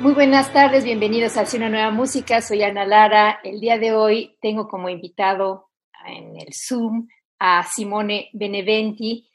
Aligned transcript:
Muy 0.00 0.12
buenas 0.12 0.52
tardes, 0.52 0.84
bienvenidos 0.84 1.36
a 1.36 1.40
Hacia 1.40 1.58
una 1.58 1.70
nueva 1.70 1.90
música. 1.90 2.40
Soy 2.40 2.62
Ana 2.62 2.86
Lara. 2.86 3.40
El 3.42 3.58
día 3.58 3.78
de 3.78 3.92
hoy 3.92 4.36
tengo 4.40 4.68
como 4.68 4.88
invitado 4.88 5.70
en 6.06 6.36
el 6.36 6.54
Zoom 6.54 7.08
a 7.40 7.64
Simone 7.64 8.30
Beneventi, 8.32 9.28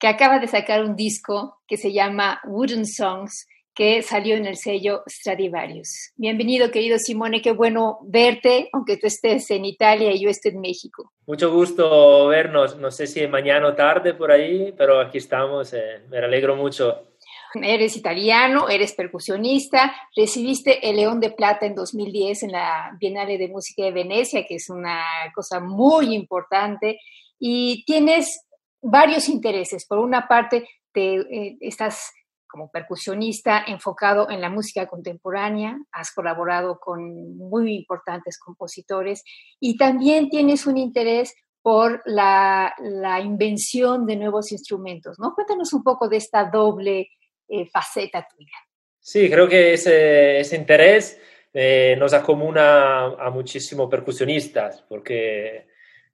que 0.00 0.08
acaba 0.08 0.40
de 0.40 0.48
sacar 0.48 0.82
un 0.82 0.96
disco 0.96 1.60
que 1.68 1.76
se 1.76 1.92
llama 1.92 2.40
Wooden 2.44 2.86
Songs, 2.86 3.46
que 3.72 4.02
salió 4.02 4.34
en 4.34 4.46
el 4.46 4.56
sello 4.56 5.04
Stradivarius. 5.08 6.12
Bienvenido, 6.16 6.72
querido 6.72 6.98
Simone, 6.98 7.40
qué 7.40 7.52
bueno 7.52 8.00
verte, 8.02 8.68
aunque 8.72 8.96
tú 8.96 9.06
estés 9.06 9.48
en 9.52 9.64
Italia 9.64 10.10
y 10.10 10.24
yo 10.24 10.28
esté 10.28 10.48
en 10.48 10.60
México. 10.60 11.12
Mucho 11.24 11.52
gusto 11.52 12.26
vernos, 12.26 12.76
no 12.76 12.90
sé 12.90 13.06
si 13.06 13.24
mañana 13.28 13.68
o 13.68 13.74
tarde 13.74 14.14
por 14.14 14.32
ahí, 14.32 14.74
pero 14.76 15.00
aquí 15.00 15.18
estamos, 15.18 15.72
eh, 15.72 16.02
me 16.08 16.18
alegro 16.18 16.56
mucho. 16.56 17.06
Eres 17.54 17.96
italiano, 17.96 18.68
eres 18.68 18.94
percusionista, 18.94 19.92
recibiste 20.14 20.88
el 20.88 20.96
León 20.96 21.20
de 21.20 21.30
Plata 21.30 21.66
en 21.66 21.74
2010 21.74 22.44
en 22.44 22.52
la 22.52 22.96
Bienal 23.00 23.26
de 23.26 23.48
Música 23.48 23.84
de 23.84 23.92
Venecia, 23.92 24.44
que 24.46 24.56
es 24.56 24.70
una 24.70 25.02
cosa 25.34 25.60
muy 25.60 26.14
importante, 26.14 27.00
y 27.38 27.84
tienes 27.84 28.46
varios 28.82 29.28
intereses. 29.28 29.86
Por 29.86 29.98
una 29.98 30.28
parte, 30.28 30.68
te, 30.92 31.16
eh, 31.16 31.56
estás 31.60 32.12
como 32.50 32.70
percusionista 32.70 33.62
enfocado 33.66 34.28
en 34.28 34.40
la 34.40 34.50
música 34.50 34.86
contemporánea, 34.86 35.78
has 35.92 36.12
colaborado 36.12 36.78
con 36.80 37.36
muy 37.36 37.76
importantes 37.76 38.38
compositores 38.38 39.22
y 39.60 39.76
también 39.76 40.28
tienes 40.30 40.66
un 40.66 40.76
interés 40.76 41.34
por 41.62 42.02
la, 42.06 42.74
la 42.78 43.20
invención 43.20 44.06
de 44.06 44.16
nuevos 44.16 44.50
instrumentos, 44.50 45.18
¿no? 45.18 45.34
Cuéntanos 45.34 45.72
un 45.72 45.82
poco 45.82 46.08
de 46.08 46.16
esta 46.16 46.44
doble 46.44 47.08
eh, 47.50 47.66
faceta 47.66 48.26
tuya. 48.26 48.56
Sí, 48.98 49.28
creo 49.28 49.48
que 49.48 49.72
ese, 49.72 50.40
ese 50.40 50.56
interés 50.56 51.20
eh, 51.52 51.96
nos 51.98 52.12
acomuna 52.14 53.06
a 53.06 53.30
muchísimos 53.30 53.90
percusionistas, 53.90 54.82
porque 54.82 55.66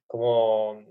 como, 0.07 0.83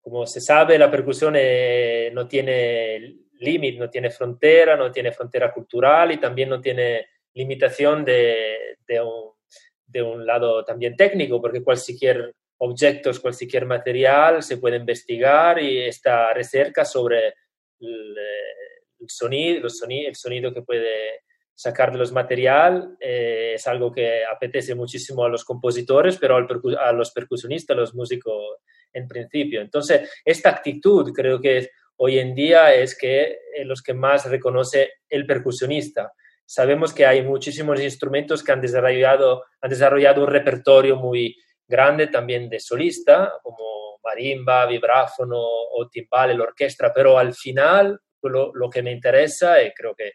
como 0.00 0.26
se 0.26 0.40
sabe, 0.40 0.78
la 0.78 0.90
percusión 0.90 1.34
eh, 1.38 2.10
no 2.12 2.28
tiene 2.28 3.16
límite, 3.38 3.78
no 3.78 3.88
tiene 3.88 4.10
frontera, 4.10 4.76
no 4.76 4.90
tiene 4.90 5.12
frontera 5.12 5.52
cultural 5.52 6.12
y 6.12 6.18
también 6.18 6.48
no 6.50 6.60
tiene 6.60 7.06
limitación 7.34 8.04
de, 8.04 8.78
de, 8.86 9.00
un, 9.00 9.32
de 9.86 10.02
un 10.02 10.26
lado 10.26 10.64
también 10.64 10.96
técnico, 10.96 11.40
porque 11.40 11.62
cualquier 11.62 12.34
objetos, 12.58 13.20
cualquier 13.20 13.66
material 13.66 14.42
se 14.42 14.58
puede 14.58 14.76
investigar 14.76 15.62
y 15.62 15.80
esta 15.80 16.32
recerca 16.34 16.84
sobre 16.84 17.34
el 19.00 19.08
sonido, 19.08 19.60
los 19.60 19.78
sonido, 19.78 20.08
el 20.08 20.16
sonido 20.16 20.54
que 20.54 20.62
puede 20.62 21.20
sacar 21.56 21.90
de 21.90 21.98
los 21.98 22.12
material 22.12 22.96
eh, 23.00 23.52
es 23.54 23.66
algo 23.66 23.90
que 23.90 24.24
apetece 24.24 24.74
muchísimo 24.74 25.24
a 25.24 25.28
los 25.28 25.42
compositores, 25.42 26.18
pero 26.18 26.36
a 26.36 26.92
los 26.92 27.10
percusionistas, 27.12 27.76
a 27.76 27.80
los 27.80 27.94
músicos 27.94 28.58
en 28.92 29.08
principio. 29.08 29.62
Entonces, 29.62 30.10
esta 30.24 30.50
actitud 30.50 31.12
creo 31.14 31.40
que 31.40 31.70
hoy 31.96 32.18
en 32.18 32.34
día 32.34 32.74
es 32.74 32.96
que 32.96 33.38
eh, 33.54 33.64
los 33.64 33.82
que 33.82 33.94
más 33.94 34.28
reconoce 34.28 34.92
el 35.08 35.26
percusionista. 35.26 36.12
Sabemos 36.44 36.92
que 36.92 37.06
hay 37.06 37.22
muchísimos 37.22 37.80
instrumentos 37.80 38.44
que 38.44 38.52
han 38.52 38.60
desarrollado, 38.60 39.44
han 39.60 39.70
desarrollado 39.70 40.22
un 40.22 40.30
repertorio 40.30 40.96
muy 40.96 41.36
grande 41.66 42.06
también 42.06 42.48
de 42.48 42.60
solista, 42.60 43.32
como 43.42 43.98
marimba, 44.04 44.66
vibráfono 44.66 45.38
o 45.38 45.88
timbal, 45.90 46.36
la 46.36 46.44
orquesta, 46.44 46.92
pero 46.94 47.18
al 47.18 47.34
final 47.34 47.98
lo, 48.30 48.70
que 48.70 48.82
me 48.82 48.92
interesa, 48.92 49.62
y 49.62 49.72
creo 49.72 49.94
que 49.94 50.12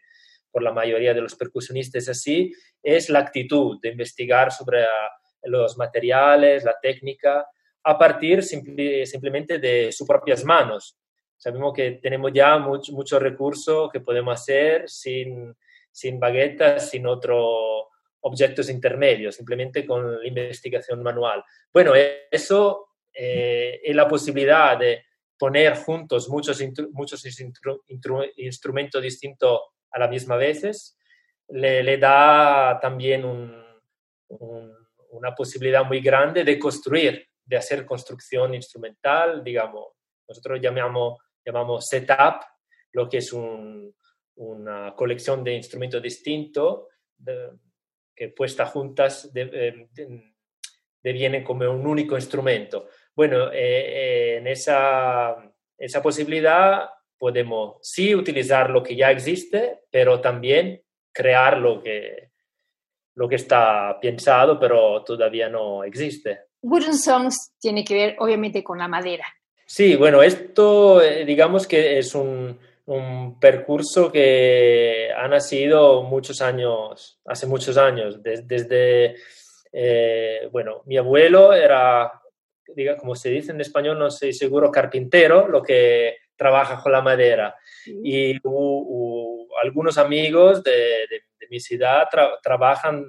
por 0.50 0.62
la 0.62 0.72
mayoría 0.72 1.14
de 1.14 1.20
los 1.20 1.34
percusionistas 1.34 2.04
es 2.04 2.08
así, 2.10 2.52
es 2.82 3.08
la 3.08 3.20
actitud 3.20 3.78
de 3.80 3.90
investigar 3.90 4.52
sobre 4.52 4.84
ah, 4.84 5.10
los 5.44 5.76
materiales, 5.76 6.64
la 6.64 6.76
técnica, 6.80 7.46
a 7.84 7.98
partir 7.98 8.42
simplemente 8.42 9.58
de 9.58 9.90
sus 9.90 10.06
propias 10.06 10.44
manos. 10.44 10.96
Sabemos 11.36 11.72
que 11.74 11.92
tenemos 11.92 12.32
ya 12.32 12.58
muchos 12.58 12.94
mucho 12.94 13.18
recursos 13.18 13.90
que 13.90 14.00
podemos 14.00 14.40
hacer 14.40 14.88
sin, 14.88 15.56
sin 15.90 16.20
baguetas, 16.20 16.90
sin 16.90 17.06
otros 17.06 17.86
objetos 18.20 18.70
intermedios, 18.70 19.34
simplemente 19.34 19.84
con 19.84 20.20
la 20.20 20.26
investigación 20.26 21.02
manual. 21.02 21.42
Bueno, 21.72 21.92
eso 22.30 22.90
eh, 23.12 23.80
es 23.82 23.96
la 23.96 24.06
posibilidad 24.08 24.78
de 24.78 25.04
poner 25.42 25.74
juntos 25.74 26.28
muchos, 26.28 26.62
muchos 26.92 27.26
instrumentos 28.36 29.02
distintos 29.02 29.60
a 29.90 29.98
la 29.98 30.06
misma 30.06 30.36
vez, 30.36 30.96
le, 31.48 31.82
le 31.82 31.98
da 31.98 32.78
también 32.80 33.24
una 34.28 35.34
posibilidad 35.34 35.84
muy 35.84 36.00
grande 36.00 36.44
de 36.44 36.60
construir, 36.60 37.26
de 37.44 37.56
hacer 37.56 37.84
construcción 37.84 38.54
instrumental, 38.54 39.42
digamos, 39.42 39.88
nosotros 40.28 40.60
llamamos, 40.60 41.18
llamamos 41.44 41.88
setup, 41.88 42.44
lo 42.92 43.08
que 43.08 43.16
es 43.16 43.32
una 43.32 44.94
colección 44.94 45.42
de 45.42 45.56
instrumentos 45.56 46.00
distintos 46.00 46.82
que 48.14 48.28
puestas 48.28 48.70
juntas 48.70 49.28
eh, 49.34 49.88
devienen 51.02 51.42
como 51.42 51.68
un 51.68 51.84
único 51.84 52.14
instrumento. 52.14 52.86
Bueno, 53.14 53.52
eh, 53.52 53.54
eh, 53.54 54.36
en 54.38 54.46
esa, 54.46 55.36
esa 55.76 56.02
posibilidad 56.02 56.88
podemos 57.18 57.76
sí 57.82 58.14
utilizar 58.14 58.70
lo 58.70 58.82
que 58.82 58.96
ya 58.96 59.10
existe, 59.10 59.80
pero 59.90 60.20
también 60.20 60.82
crear 61.12 61.58
lo 61.58 61.82
que, 61.82 62.30
lo 63.14 63.28
que 63.28 63.36
está 63.36 63.98
pensado, 64.00 64.58
pero 64.58 65.04
todavía 65.04 65.48
no 65.48 65.84
existe. 65.84 66.40
Wooden 66.62 66.96
Songs 66.96 67.52
tiene 67.60 67.84
que 67.84 67.94
ver 67.94 68.16
obviamente 68.18 68.64
con 68.64 68.78
la 68.78 68.88
madera. 68.88 69.26
Sí, 69.66 69.94
bueno, 69.96 70.22
esto 70.22 71.02
eh, 71.02 71.24
digamos 71.26 71.66
que 71.66 71.98
es 71.98 72.14
un, 72.14 72.58
un 72.86 73.38
percurso 73.38 74.10
que 74.10 75.10
ha 75.14 75.28
nacido 75.28 76.02
muchos 76.02 76.40
años, 76.40 77.20
hace 77.26 77.46
muchos 77.46 77.76
años, 77.76 78.22
desde, 78.22 79.16
bueno, 80.50 80.82
mi 80.86 80.96
abuelo 80.96 81.52
era 81.52 82.21
diga, 82.74 82.96
como 82.96 83.14
se 83.14 83.30
dice 83.30 83.52
en 83.52 83.60
español, 83.60 83.98
no 83.98 84.10
sé 84.10 84.32
seguro, 84.32 84.70
carpintero, 84.70 85.48
lo 85.48 85.62
que 85.62 86.16
trabaja 86.36 86.80
con 86.82 86.92
la 86.92 87.00
madera. 87.00 87.56
Y 87.86 88.38
algunos 89.62 89.98
amigos 89.98 90.62
de, 90.62 91.06
mi 91.50 91.60
ciudad 91.60 92.08
trabajan 92.42 93.04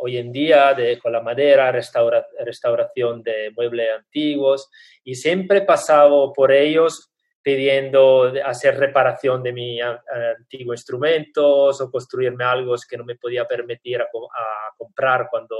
hoy 0.00 0.18
en 0.18 0.32
día 0.32 0.74
de, 0.74 0.98
con 0.98 1.12
la 1.12 1.20
madera, 1.20 1.70
restauración 1.72 3.22
de 3.22 3.52
muebles 3.54 3.88
antiguos, 3.96 4.68
y 5.04 5.14
siempre 5.14 5.58
he 5.58 5.62
pasado 5.62 6.32
por 6.32 6.50
ellos 6.52 7.12
pidiendo 7.40 8.32
hacer 8.44 8.78
reparación 8.78 9.42
de 9.42 9.52
mis 9.52 9.80
antiguos 9.82 10.80
instrumentos 10.80 11.80
o 11.80 11.90
construirme 11.90 12.44
algo 12.44 12.74
que 12.88 12.96
no 12.96 13.04
me 13.04 13.16
podía 13.16 13.46
permitir 13.46 14.02
a 14.02 14.08
comprar 14.76 15.28
cuando 15.30 15.56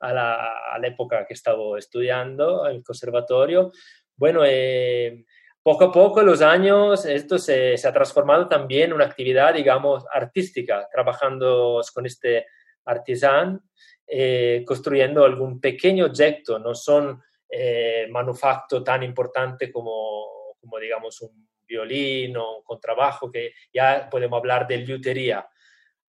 a 0.00 0.12
la, 0.12 0.58
a 0.72 0.78
la 0.78 0.86
época 0.86 1.26
que 1.26 1.34
estaba 1.34 1.78
estudiando 1.78 2.68
en 2.68 2.76
el 2.76 2.82
conservatorio. 2.82 3.72
Bueno, 4.16 4.42
eh, 4.44 5.24
poco 5.64 5.84
a 5.84 5.92
poco 5.92 6.20
en 6.20 6.26
los 6.26 6.42
años 6.42 7.06
esto 7.06 7.38
se, 7.38 7.74
ha 7.74 7.92
transformado 7.92 8.48
también 8.48 8.90
en 8.90 8.92
una 8.92 9.06
actividad, 9.06 9.54
digamos, 9.54 10.04
artística, 10.12 10.86
trabajando 10.92 11.80
con 11.94 12.04
este 12.06 12.46
artesán, 12.84 13.60
eh, 14.06 14.62
construyendo 14.66 15.24
algún 15.24 15.60
pequeño 15.60 16.04
objeto, 16.04 16.58
no 16.58 16.74
son 16.74 17.22
eh, 17.48 18.06
manufacto 18.10 18.84
tan 18.84 19.02
importante 19.02 19.72
como, 19.72 20.54
como, 20.60 20.78
digamos, 20.78 21.22
un 21.22 21.48
violín 21.66 22.36
o 22.36 22.58
un 22.58 22.62
contrabajo, 22.62 23.32
que 23.32 23.54
ya 23.72 24.06
podemos 24.10 24.38
hablar 24.38 24.68
de 24.68 24.78
lutería. 24.78 25.48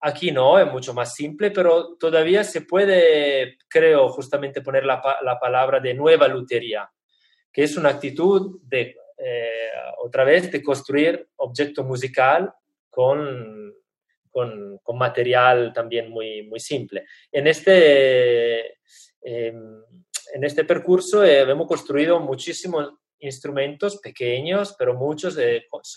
Aquí 0.01 0.31
no, 0.31 0.59
es 0.59 0.71
mucho 0.71 0.93
más 0.93 1.15
simple, 1.15 1.51
pero 1.51 1.95
todavía 1.95 2.43
se 2.43 2.61
puede, 2.61 3.57
creo, 3.67 4.09
justamente 4.09 4.61
poner 4.61 4.85
la, 4.85 5.01
la 5.21 5.39
palabra 5.39 5.79
de 5.79 5.93
nueva 5.93 6.27
lutería, 6.27 6.89
que 7.51 7.63
es 7.63 7.77
una 7.77 7.89
actitud 7.89 8.59
de, 8.63 8.95
eh, 9.17 9.71
otra 9.99 10.23
vez, 10.23 10.51
de 10.51 10.61
construir 10.61 11.29
objeto 11.37 11.83
musical 11.83 12.53
con, 12.89 13.73
con, 14.29 14.77
con, 14.79 14.97
material 14.97 15.71
también 15.73 16.09
muy, 16.09 16.43
muy 16.43 16.59
simple. 16.59 17.05
En 17.31 17.47
este, 17.47 18.59
eh, 19.21 19.53
en 20.33 20.43
este 20.43 20.65
percurso 20.65 21.23
eh, 21.23 21.41
hemos 21.41 21.67
construido 21.67 22.19
muchísimos 22.19 22.93
instrumentos 23.19 23.97
pequeños, 23.97 24.75
pero 24.77 24.93
muchos 24.93 25.37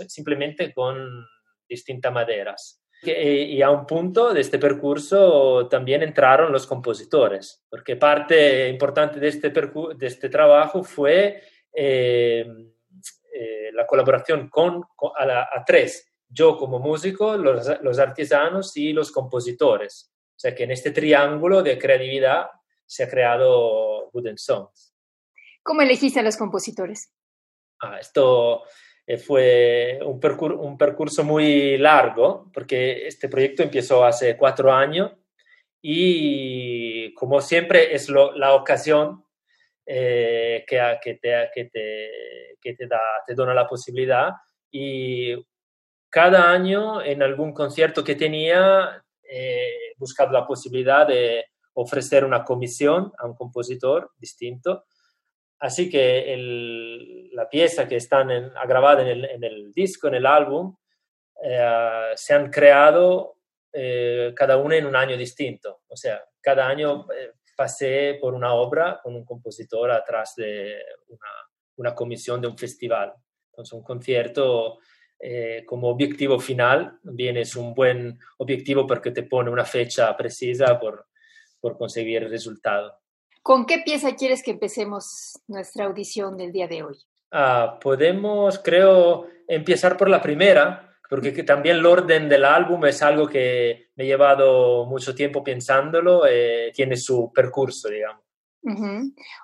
simplemente 0.06 0.72
con 0.72 1.26
distintas 1.68 2.12
maderas. 2.12 2.80
Eh, 3.02 3.46
y 3.50 3.62
a 3.62 3.70
un 3.70 3.86
punto 3.86 4.34
de 4.34 4.40
este 4.40 4.58
percurso 4.58 5.68
también 5.68 6.02
entraron 6.02 6.50
los 6.50 6.66
compositores, 6.66 7.64
porque 7.70 7.96
parte 7.96 8.68
importante 8.68 9.20
de 9.20 9.28
este, 9.28 9.50
de 9.50 10.06
este 10.06 10.28
trabajo 10.28 10.82
fue 10.82 11.42
eh, 11.72 12.44
la 13.72 13.86
colaboración 13.86 14.48
con, 14.48 14.82
a, 15.16 15.64
tres, 15.64 16.12
yo 16.28 16.56
como 16.56 16.80
músico, 16.80 17.36
los, 17.36 17.80
los, 17.82 17.98
artesanos 18.00 18.76
y 18.76 18.92
los 18.92 19.12
compositores. 19.12 20.12
O 20.36 20.40
sea 20.40 20.54
que 20.54 20.64
en 20.64 20.72
este 20.72 20.90
triángulo 20.90 21.62
de 21.62 21.78
creatividad 21.78 22.50
se 22.84 23.04
ha 23.04 23.08
creado 23.08 24.10
Wooden 24.10 24.38
Songs. 24.38 24.92
¿Cómo 25.62 25.82
elegiste 25.82 26.18
a 26.18 26.22
los 26.22 26.36
compositores? 26.36 27.12
Ah, 27.80 27.98
esto 28.00 28.64
eh, 28.64 28.70
fue 29.16 29.98
un, 30.04 30.20
un, 30.60 30.76
percurso 30.76 31.24
muy 31.24 31.78
largo 31.78 32.50
porque 32.52 33.06
este 33.06 33.28
proyecto 33.28 33.62
empezó 33.62 34.04
hace 34.04 34.36
cuatro 34.36 34.70
años 34.70 35.12
y 35.80 37.14
como 37.14 37.40
siempre 37.40 37.94
es 37.94 38.10
la 38.10 38.54
ocasión 38.54 39.24
eh, 39.86 40.66
que, 40.66 40.98
que, 41.02 41.14
te, 41.14 41.48
que, 41.54 41.64
te, 41.64 42.10
que 42.60 42.74
te, 42.74 42.86
da, 42.86 43.00
te 43.26 43.34
dona 43.34 43.54
la 43.54 43.66
posibilidad. 43.66 44.32
Y 44.70 45.34
cada 46.10 46.50
año 46.50 47.00
en 47.00 47.22
algún 47.22 47.54
concierto 47.54 48.04
que 48.04 48.14
tenía 48.14 49.02
he 49.22 49.64
eh, 49.64 49.94
buscado 49.96 50.32
la 50.32 50.46
posibilidad 50.46 51.06
de 51.06 51.46
ofrecer 51.72 52.24
una 52.24 52.44
comisión 52.44 53.12
a 53.18 53.26
un 53.26 53.34
compositor 53.34 54.10
distinto 54.18 54.84
Así 55.60 55.90
que 55.90 57.28
la 57.32 57.48
pieza 57.48 57.88
que 57.88 57.96
está 57.96 58.24
grabada 58.66 59.02
en 59.08 59.44
el, 59.44 59.72
disco, 59.72 60.08
en 60.08 60.14
el 60.14 60.26
álbum, 60.26 60.76
eh, 61.42 62.12
se 62.14 62.34
han 62.34 62.50
creado 62.50 63.38
eh, 63.72 64.32
cada 64.36 64.56
una 64.56 64.76
en 64.76 64.86
un 64.86 64.94
año 64.94 65.16
distinto. 65.16 65.82
O 65.88 65.96
sea, 65.96 66.22
cada 66.40 66.66
año 66.66 67.06
eh, 67.12 67.32
pasé 67.56 68.18
por 68.20 68.34
una 68.34 68.54
obra 68.54 69.00
con 69.02 69.16
un 69.16 69.24
compositor 69.24 69.90
atrás 69.90 70.34
de 70.36 70.80
una, 71.76 71.94
comisión 71.94 72.40
de 72.40 72.48
un 72.48 72.56
festival. 72.56 73.14
Entonces, 73.50 73.72
un 73.72 73.82
concierto 73.82 74.78
como 75.66 75.88
objetivo 75.88 76.38
final 76.38 77.00
viene 77.02 77.40
es 77.40 77.56
un 77.56 77.74
buen 77.74 78.20
objetivo 78.36 78.86
porque 78.86 79.10
te 79.10 79.24
pone 79.24 79.50
una 79.50 79.64
fecha 79.64 80.16
precisa 80.16 80.78
por, 80.78 81.08
por 81.60 81.76
conseguir 81.76 82.22
el 82.22 82.30
resultado. 82.30 83.00
¿Con 83.48 83.64
qué 83.64 83.78
pieza 83.78 84.14
quieres 84.14 84.42
que 84.42 84.50
empecemos 84.50 85.40
nuestra 85.46 85.86
audición 85.86 86.36
del 86.36 86.52
día 86.52 86.68
de 86.68 86.82
hoy? 86.82 86.98
Ah, 87.32 87.78
podemos, 87.80 88.58
creo, 88.58 89.26
empezar 89.46 89.96
por 89.96 90.10
la 90.10 90.20
primera, 90.20 90.94
porque 91.08 91.32
también 91.44 91.76
el 91.76 91.86
orden 91.86 92.28
del 92.28 92.44
álbum 92.44 92.84
es 92.84 93.00
algo 93.02 93.26
que 93.26 93.88
me 93.96 94.04
he 94.04 94.06
llevado 94.06 94.84
mucho 94.84 95.14
tiempo 95.14 95.42
pensándolo, 95.42 96.26
eh, 96.26 96.72
tiene 96.74 96.98
su 96.98 97.32
percurso, 97.34 97.88
digamos. 97.88 98.22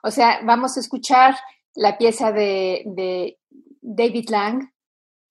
O 0.03 0.11
sea, 0.11 0.41
vamos 0.45 0.77
a 0.77 0.81
escuchar 0.81 1.35
la 1.75 1.97
pieza 1.97 2.31
de, 2.31 3.39
David 3.81 4.29
Lang, 4.29 4.71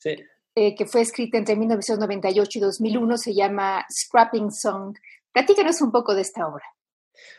eh, 0.03 0.73
que 0.73 0.85
fue 0.87 1.01
escrita 1.01 1.37
entre 1.37 1.55
1998 1.55 2.57
y 2.57 2.61
2001, 2.61 3.17
se 3.19 3.35
llama 3.35 3.85
Scrapping 3.87 4.49
Song. 4.49 4.95
Platícanos 5.31 5.79
un 5.83 5.91
poco 5.91 6.15
de 6.15 6.21
esta 6.21 6.47
obra. 6.47 6.65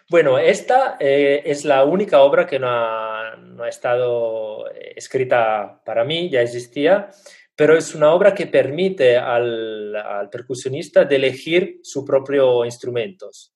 Bueno, 0.08 0.38
esta 0.38 0.96
eh, 1.00 1.42
es 1.44 1.64
la 1.64 1.84
única 1.84 2.20
obra 2.20 2.46
que 2.46 2.58
no 2.58 2.68
ha, 2.68 3.68
estado 3.68 4.68
eh, 4.70 4.92
escrita 4.96 5.82
para 5.84 6.04
mí, 6.04 6.28
ya 6.28 6.42
existía, 6.42 7.10
pero 7.56 7.76
es 7.76 7.94
una 7.94 8.12
obra 8.12 8.34
que 8.34 8.46
permite 8.46 9.16
al, 9.16 10.28
percusionista 10.30 11.04
de 11.04 11.16
elegir 11.16 11.80
su 11.82 12.04
propio 12.04 12.64
instrumentos. 12.64 13.54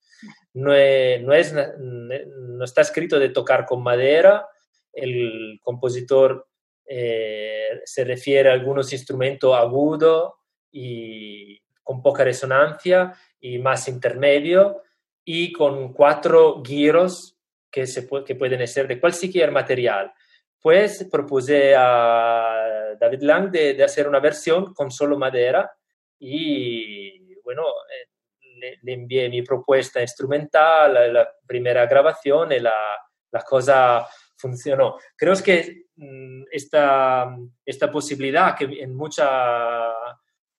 No, 0.55 0.71
no, 0.71 1.35
es, 1.35 1.55
no, 1.55 2.65
está 2.65 2.81
escrito 2.81 3.19
de 3.19 3.29
tocar 3.29 3.67
con 3.67 3.83
madera, 3.83 4.47
el 4.93 5.61
compositor 5.63 6.49
eh, 6.87 7.81
se 7.85 8.05
refiere 8.05 8.49
a 8.49 8.55
algunos 8.55 8.93
instrumentos 8.93 9.55
agudos 9.55 10.33
y 10.73 11.61
con 11.83 12.03
poca 12.03 12.25
resonancia 12.25 13.15
y 13.39 13.59
más 13.59 13.89
intermedio 13.89 14.83
y 15.31 15.53
con 15.53 15.93
cuatro 15.93 16.63
giros 16.65 17.37
que, 17.71 17.87
se 17.87 18.09
que 18.25 18.35
pueden 18.35 18.67
ser 18.67 18.89
de 18.89 18.99
cualquier 18.99 19.53
material. 19.53 20.11
Pues 20.59 21.07
propuse 21.13 21.75
a 21.77 22.95
David 22.99 23.21
Lang 23.21 23.51
de, 23.51 23.85
hacer 23.85 24.09
una 24.09 24.21
versión 24.21 24.73
con 24.73 24.91
solo 24.91 25.19
madera 25.19 25.71
y 26.19 27.35
bueno, 27.43 27.63
eh, 27.63 28.79
le, 28.83 28.93
envié 28.95 29.29
mi 29.29 29.43
propuesta 29.43 30.01
instrumental, 30.01 31.13
la, 31.13 31.31
primera 31.47 31.85
grabación 31.85 32.53
y 32.53 32.61
la, 32.61 32.97
la, 33.31 33.43
cosa 33.43 34.07
funcionó. 34.35 34.97
Creo 35.15 35.35
que 35.45 35.89
mm, 35.95 36.45
esta, 36.51 37.37
esta 37.67 37.91
posibilidad 37.91 38.57
que 38.57 38.65
en 38.65 38.95
muchas 38.95 39.29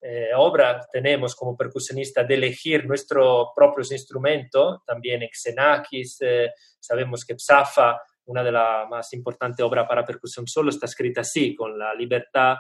eh, 0.01 0.29
obra 0.35 0.87
tenemos 0.91 1.35
como 1.35 1.57
percusionista 1.57 2.23
de 2.23 2.35
elegir 2.35 2.85
nuestros 2.85 3.49
propios 3.53 3.91
instrumentos, 3.91 4.79
también 4.85 5.23
en 5.23 5.29
Xenakis, 5.29 6.17
eh, 6.21 6.51
sabemos 6.79 7.25
que 7.25 7.37
Psafa, 7.37 8.01
una 8.25 8.43
de 8.43 8.51
las 8.51 8.87
más 8.87 9.11
importantes 9.13 9.65
obras 9.65 9.87
para 9.87 10.05
percusión 10.05 10.47
solo, 10.47 10.69
está 10.69 10.85
escrita 10.85 11.21
así, 11.21 11.53
con 11.53 11.77
la 11.77 11.93
libertad 11.93 12.55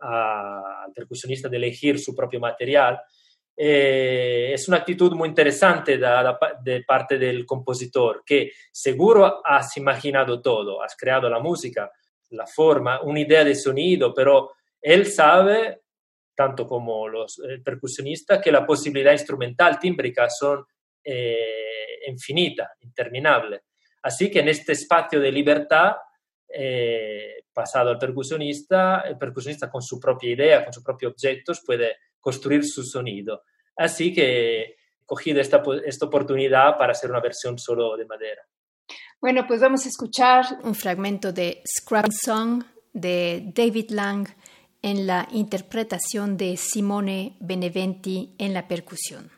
al 0.00 0.92
percusionista 0.94 1.48
de 1.48 1.58
elegir 1.58 1.98
su 1.98 2.14
propio 2.14 2.40
material. 2.40 3.00
Eh, 3.56 4.52
es 4.54 4.66
una 4.66 4.78
actitud 4.78 5.12
muy 5.12 5.28
interesante 5.28 5.98
de 5.98 6.84
parte 6.84 7.18
del 7.18 7.44
compositor, 7.44 8.22
que 8.24 8.50
seguro 8.72 9.42
has 9.44 9.76
imaginado 9.76 10.40
todo, 10.40 10.82
has 10.82 10.96
creado 10.96 11.28
la 11.28 11.38
música, 11.38 11.90
la 12.30 12.46
forma, 12.46 13.02
una 13.02 13.20
idea 13.20 13.44
de 13.44 13.54
sonido, 13.54 14.14
pero 14.14 14.52
él 14.80 15.06
sabe 15.06 15.82
tanto 16.34 16.66
como 16.66 17.08
los 17.08 17.40
percusionistas, 17.64 18.40
que 18.40 18.52
la 18.52 18.64
posibilidad 18.64 19.12
instrumental 19.12 19.78
tímbrica 19.78 20.28
son 20.30 20.64
eh, 21.04 22.00
infinita, 22.06 22.72
interminable. 22.80 23.62
Así 24.02 24.30
que 24.30 24.40
en 24.40 24.48
este 24.48 24.72
espacio 24.72 25.20
de 25.20 25.32
libertad, 25.32 25.96
eh, 26.48 27.44
pasado 27.52 27.90
al 27.90 27.98
percusionista, 27.98 29.00
el 29.00 29.16
percusionista 29.18 29.70
con 29.70 29.82
su 29.82 29.98
propia 29.98 30.30
idea, 30.30 30.64
con 30.64 30.72
sus 30.72 30.82
propios 30.82 31.12
objetos, 31.12 31.62
puede 31.64 31.96
construir 32.18 32.64
su 32.64 32.82
sonido. 32.82 33.44
Así 33.76 34.12
que 34.12 34.76
cogido 35.04 35.40
esta, 35.40 35.62
esta 35.84 36.06
oportunidad 36.06 36.76
para 36.76 36.92
hacer 36.92 37.10
una 37.10 37.20
versión 37.20 37.58
solo 37.58 37.96
de 37.96 38.06
madera. 38.06 38.42
Bueno, 39.20 39.46
pues 39.46 39.60
vamos 39.60 39.84
a 39.84 39.88
escuchar 39.88 40.44
un 40.62 40.74
fragmento 40.74 41.32
de 41.32 41.62
Scrap 41.66 42.10
Song 42.10 42.62
de 42.92 43.52
David 43.54 43.90
Lang 43.90 44.28
en 44.82 45.06
la 45.06 45.28
interpretación 45.32 46.36
de 46.36 46.56
Simone 46.56 47.36
Beneventi 47.40 48.34
en 48.38 48.54
la 48.54 48.68
percusión. 48.68 49.30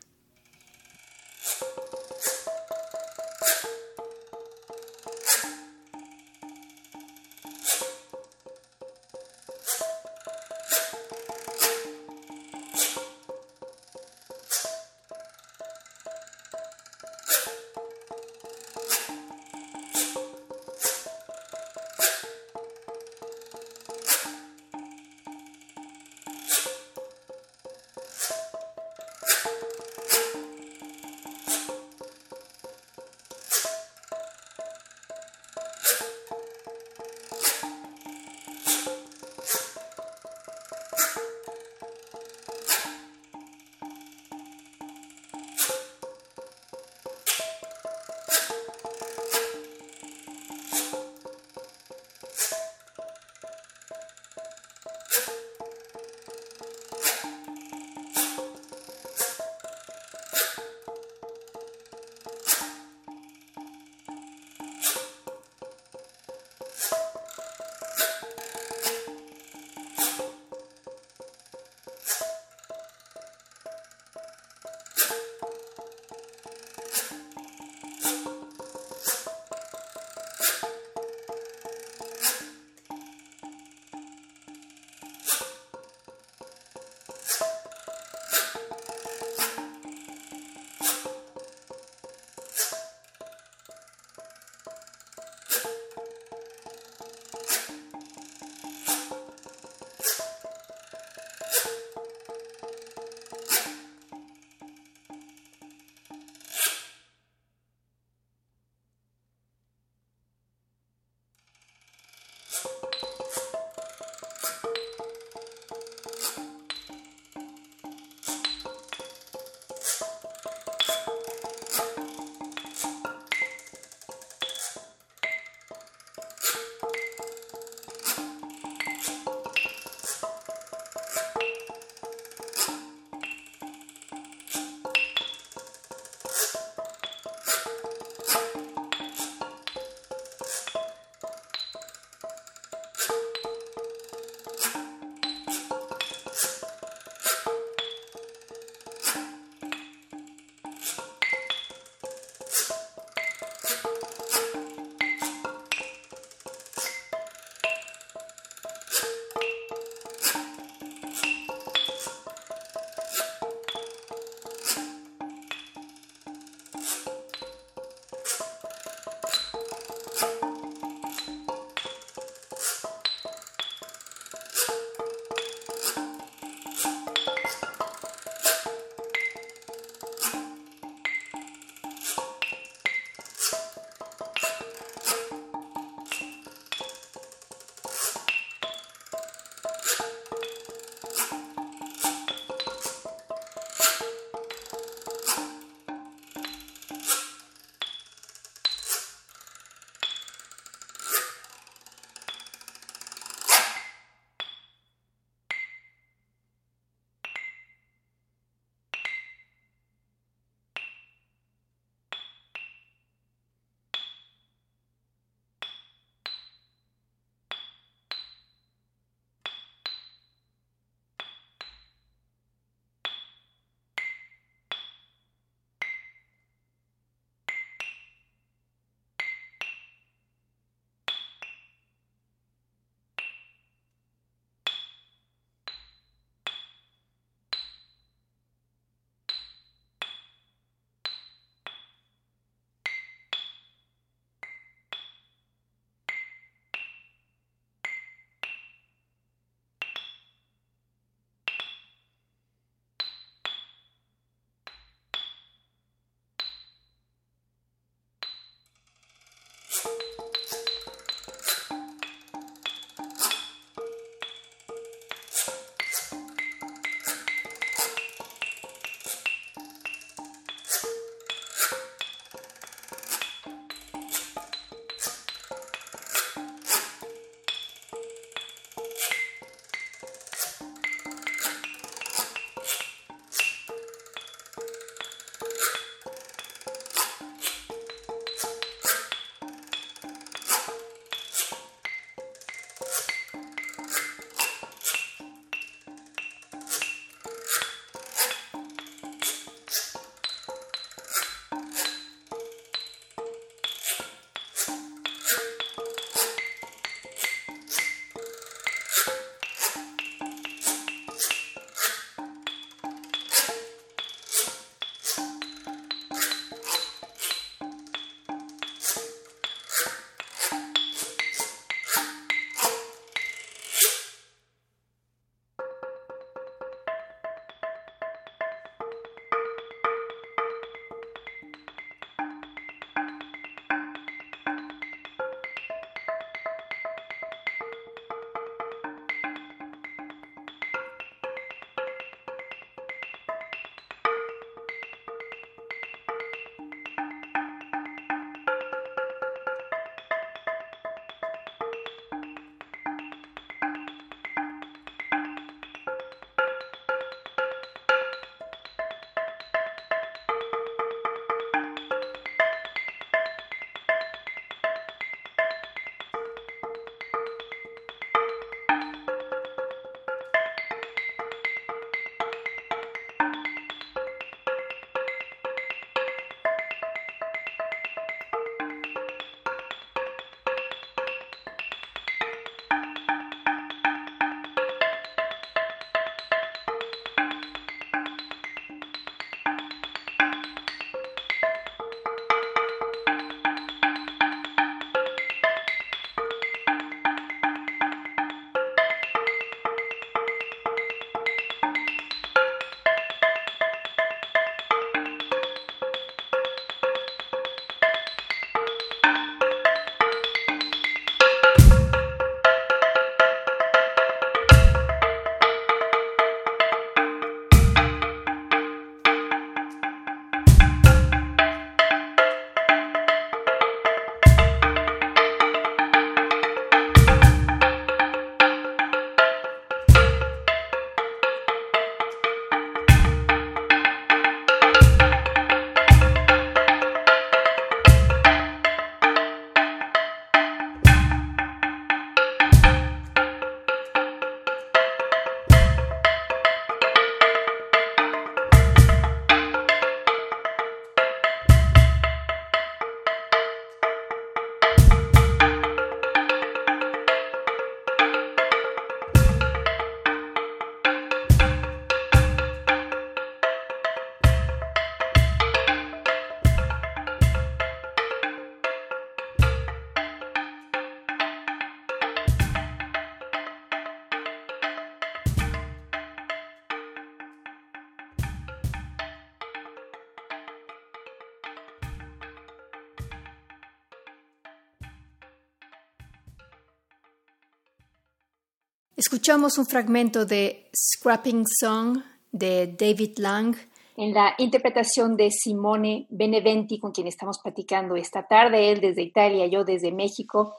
Escuchamos 489.12 489.58
un 489.58 489.66
fragmento 489.66 490.24
de 490.24 490.70
Scrapping 490.74 491.44
Song 491.46 491.98
de 492.30 492.68
David 492.68 493.18
Lang. 493.18 493.54
En 493.98 494.14
la 494.14 494.34
interpretación 494.38 495.16
de 495.18 495.30
Simone 495.30 496.06
Beneventi, 496.08 496.78
con 496.78 496.92
quien 496.92 497.08
estamos 497.08 497.38
platicando 497.38 497.94
esta 497.94 498.26
tarde, 498.26 498.72
él 498.72 498.80
desde 498.80 499.02
Italia, 499.02 499.46
yo 499.48 499.64
desde 499.64 499.92
México. 499.92 500.56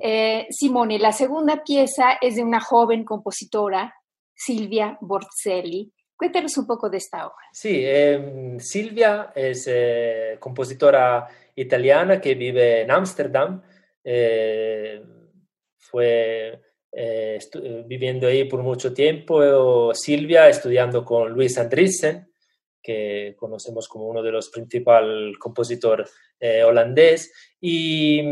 Eh, 0.00 0.46
Simone, 0.48 0.98
la 0.98 1.12
segunda 1.12 1.62
pieza 1.62 2.12
es 2.22 2.36
de 2.36 2.42
una 2.42 2.58
joven 2.58 3.04
compositora, 3.04 3.94
Silvia 4.34 4.96
Borzelli. 5.02 5.92
Cuéntanos 6.16 6.56
un 6.56 6.66
poco 6.66 6.88
de 6.88 6.96
esta 6.96 7.26
obra. 7.26 7.48
Sí, 7.52 7.82
em, 7.84 8.58
Silvia 8.60 9.30
es 9.34 9.66
eh, 9.70 10.38
compositora 10.40 11.28
italiana 11.54 12.18
que 12.18 12.34
vive 12.34 12.80
en 12.80 12.92
Ámsterdam. 12.92 13.60
Eh, 14.02 15.04
fue 15.76 16.69
eh, 16.92 17.38
viviendo 17.86 18.26
ahí 18.26 18.44
por 18.44 18.62
mucho 18.62 18.92
tiempo. 18.92 19.92
Silvia 19.94 20.48
estudiando 20.48 21.04
con 21.04 21.32
Luis 21.32 21.56
Andriessen, 21.58 22.30
que 22.82 23.34
conocemos 23.38 23.88
como 23.88 24.06
uno 24.06 24.22
de 24.22 24.32
los 24.32 24.48
principales 24.50 25.36
compositores 25.38 26.10
holandés. 26.66 27.32
Y 27.60 28.22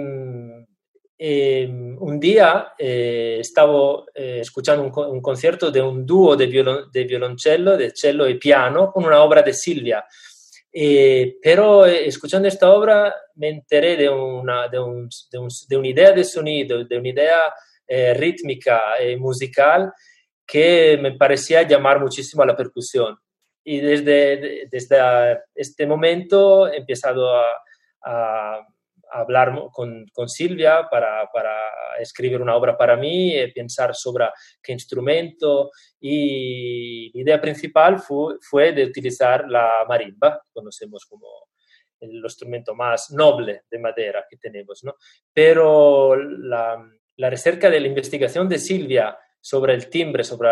Em, 1.20 2.00
un 2.00 2.20
día 2.20 2.74
eh, 2.78 3.38
estaba 3.40 4.04
eh, 4.14 4.38
escuchando 4.40 4.84
un, 4.84 5.20
concierto 5.20 5.68
de 5.68 5.82
un 5.82 6.06
dúo 6.06 6.36
de, 6.36 6.46
de, 6.46 7.04
violoncello, 7.04 7.76
de 7.76 7.90
cello 7.92 8.28
y 8.28 8.38
piano, 8.38 8.92
con 8.92 9.04
una 9.04 9.20
obra 9.20 9.42
de 9.42 9.52
Silvia. 9.52 10.04
Eh, 10.72 11.38
pero 11.42 11.86
escuchando 11.86 12.46
esta 12.46 12.70
obra 12.70 13.12
me 13.34 13.48
enteré 13.48 13.96
de 13.96 14.08
una, 14.08 14.68
de, 14.68 14.78
un, 14.78 15.08
de, 15.68 15.76
una 15.76 15.88
idea 15.88 16.12
de 16.12 16.22
sonido, 16.22 16.84
de 16.84 16.98
una 16.98 17.08
idea 17.08 17.40
rítmica 17.88 19.02
y 19.02 19.16
musical 19.16 19.92
que 20.46 20.98
me 21.00 21.12
parecía 21.12 21.62
llamar 21.62 22.00
muchísimo 22.00 22.42
a 22.42 22.46
la 22.46 22.56
percusión. 22.56 23.16
Y 23.64 23.80
desde, 23.80 24.66
desde 24.70 25.40
este 25.54 25.86
momento 25.86 26.68
he 26.68 26.78
empezado 26.78 27.30
a 28.02 28.66
hablar 29.10 29.54
con, 29.72 30.06
con 30.12 30.28
Silvia 30.28 30.88
para, 30.90 31.28
para, 31.32 31.54
escribir 31.98 32.40
una 32.40 32.54
obra 32.54 32.76
para 32.78 32.96
mí, 32.96 33.36
y 33.36 33.52
pensar 33.52 33.92
sobre 33.92 34.28
qué 34.62 34.72
instrumento 34.72 35.70
y 35.98 37.10
la 37.12 37.22
idea 37.22 37.40
principal 37.40 37.98
fue, 37.98 38.36
fue 38.40 38.72
de 38.72 38.84
utilizar 38.84 39.48
la 39.48 39.84
marimba, 39.88 40.40
conocemos 40.52 41.04
como 41.06 41.26
el 41.98 42.12
instrumento 42.22 42.72
más 42.72 43.10
noble 43.10 43.62
de 43.68 43.78
madera 43.80 44.24
que 44.30 44.36
tenemos, 44.36 44.84
¿no? 44.84 44.94
Pero 45.32 46.14
la, 46.14 46.80
la 47.18 47.30
recerca 47.30 47.68
de 47.68 47.80
la 47.80 47.88
investigación 47.88 48.48
de 48.48 48.58
Silvia 48.58 49.18
sobre 49.40 49.74
el 49.74 49.90
timbre, 49.90 50.22
sobre 50.22 50.48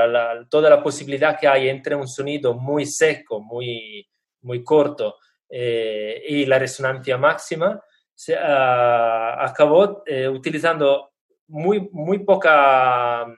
toda 0.48 0.68
la 0.68 0.82
posibilidad 0.82 1.38
que 1.38 1.46
hay 1.46 1.68
entre 1.68 1.94
un 1.94 2.08
sonido 2.08 2.54
muy 2.54 2.86
seco, 2.86 3.40
muy, 3.40 4.06
muy 4.42 4.64
corto 4.64 5.16
eh, 5.48 6.22
y 6.28 6.44
la 6.44 6.58
resonancia 6.58 7.16
máxima, 7.18 7.80
se, 8.12 8.34
uh, 8.34 9.38
acabó 9.38 10.02
eh, 10.06 10.28
utilizando 10.28 11.12
muy, 11.48 11.88
muy 11.92 12.20
pocas 12.20 13.28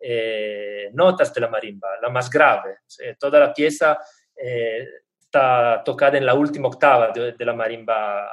eh, 0.00 0.88
notas 0.94 1.34
de 1.34 1.40
la 1.40 1.48
marimba, 1.48 1.88
la 2.00 2.08
más 2.08 2.30
grave. 2.30 2.78
toda 3.18 3.40
la 3.40 3.52
pieza 3.52 3.98
está 4.34 5.82
tocada 5.84 6.16
en 6.16 6.24
la 6.24 6.32
última 6.32 6.68
octava 6.68 7.10
de, 7.10 7.32
de 7.32 7.44
la 7.44 7.52
marimba, 7.52 8.26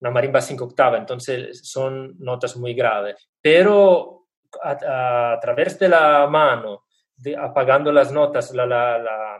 una 0.00 0.10
marimba 0.12 0.40
cinco 0.40 0.66
octava, 0.66 0.98
entonces 0.98 1.68
son 1.68 2.14
notas 2.20 2.56
muy 2.56 2.74
graves. 2.74 3.31
Pero 3.42 4.28
a, 4.62 5.32
a, 5.34 5.40
través 5.40 5.78
de 5.78 5.88
la 5.88 6.26
mano, 6.28 6.84
de, 7.16 7.36
apagando 7.36 7.92
las 7.92 8.12
notas, 8.12 8.54
la, 8.54 8.64
la, 8.64 8.98
la, 8.98 9.38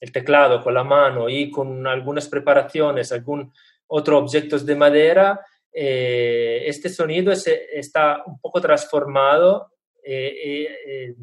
el 0.00 0.12
teclado 0.12 0.62
con 0.62 0.74
la 0.74 0.84
mano 0.84 1.28
y 1.28 1.50
con 1.50 1.86
algunas 1.86 2.28
preparaciones, 2.28 3.12
algún 3.12 3.52
otros 3.86 4.22
objetos 4.22 4.64
de 4.66 4.76
madera, 4.76 5.40
eh, 5.72 6.64
este 6.66 6.88
sonido 6.88 7.32
está 7.32 8.22
un 8.26 8.38
poco 8.38 8.60
transformado, 8.60 9.72
eh, 10.04 10.68
eh, 10.86 11.14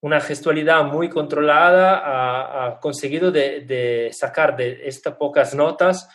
una 0.00 0.20
gestualidad 0.20 0.84
muy 0.84 1.08
controlada 1.08 2.66
ha, 2.66 2.78
conseguido 2.78 3.32
de, 3.32 4.10
sacar 4.12 4.56
de 4.56 4.86
estas 4.86 5.14
pocas 5.16 5.54
notas 5.54 6.08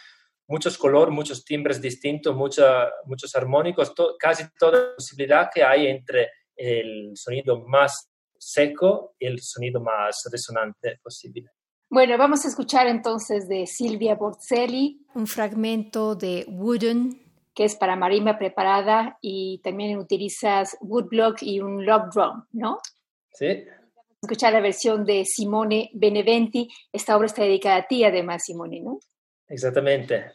muchos 0.48 0.78
colores, 0.78 1.14
muchos 1.14 1.44
timbres 1.46 1.82
distintos, 1.82 2.36
muchos 2.36 3.36
armónicos, 3.36 3.94
casi 4.20 4.46
toda 4.58 4.96
posibilidad 4.96 5.50
que 5.54 5.64
hay 5.64 5.88
entre 5.88 6.30
el 6.56 7.12
sonido 7.16 7.62
más 7.62 8.10
seco 8.38 9.16
y 9.18 9.26
el 9.28 9.40
sonido 9.42 9.82
más 9.82 10.24
resonante 10.32 11.00
posible. 11.02 11.50
Bueno, 11.90 12.18
vamos 12.18 12.44
a 12.44 12.48
escuchar 12.48 12.88
entonces 12.88 13.48
de 13.48 13.68
Silvia 13.68 14.16
Borzelli. 14.16 15.06
Un 15.14 15.28
fragmento 15.28 16.16
de 16.16 16.46
Wooden. 16.48 17.22
Que 17.54 17.66
es 17.66 17.76
para 17.76 17.96
marimba 17.96 18.40
preparada 18.40 19.20
y 19.22 19.62
también 19.64 20.00
utilizas 20.00 20.76
woodblock 20.82 21.44
y 21.44 21.60
un 21.60 21.86
log 21.86 22.10
drum, 22.12 22.44
¿no? 22.52 22.80
Sí. 23.32 23.64
Escuchar 24.24 24.54
la 24.54 24.60
versión 24.60 25.06
de 25.06 25.24
Simone 25.24 25.92
Beneventi. 25.94 26.68
Esta 26.92 27.16
obra 27.16 27.28
está 27.28 27.44
dedicada 27.44 27.76
a 27.76 27.88
ti, 27.88 28.04
además, 28.04 28.42
Simone, 28.44 28.82
¿no? 28.82 28.98
Exactamente. 29.54 30.34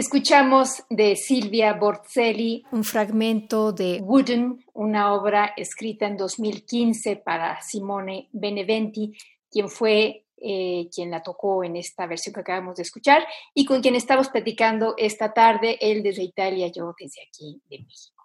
Escuchamos 0.00 0.82
de 0.88 1.14
Silvia 1.14 1.74
Borzelli 1.74 2.64
un 2.72 2.84
fragmento 2.84 3.70
de 3.70 4.00
Wooden, 4.00 4.64
una 4.72 5.12
obra 5.12 5.52
escrita 5.54 6.06
en 6.06 6.16
2015 6.16 7.16
para 7.16 7.60
Simone 7.60 8.30
Beneventi, 8.32 9.14
quien 9.50 9.68
fue 9.68 10.24
eh, 10.38 10.88
quien 10.90 11.10
la 11.10 11.22
tocó 11.22 11.64
en 11.64 11.76
esta 11.76 12.06
versión 12.06 12.32
que 12.32 12.40
acabamos 12.40 12.76
de 12.76 12.84
escuchar 12.84 13.26
y 13.52 13.66
con 13.66 13.82
quien 13.82 13.94
estamos 13.94 14.30
platicando 14.30 14.94
esta 14.96 15.34
tarde, 15.34 15.76
él 15.82 16.02
desde 16.02 16.22
Italia, 16.22 16.68
yo 16.74 16.94
desde 16.98 17.20
aquí 17.28 17.60
de 17.68 17.80
México. 17.80 18.24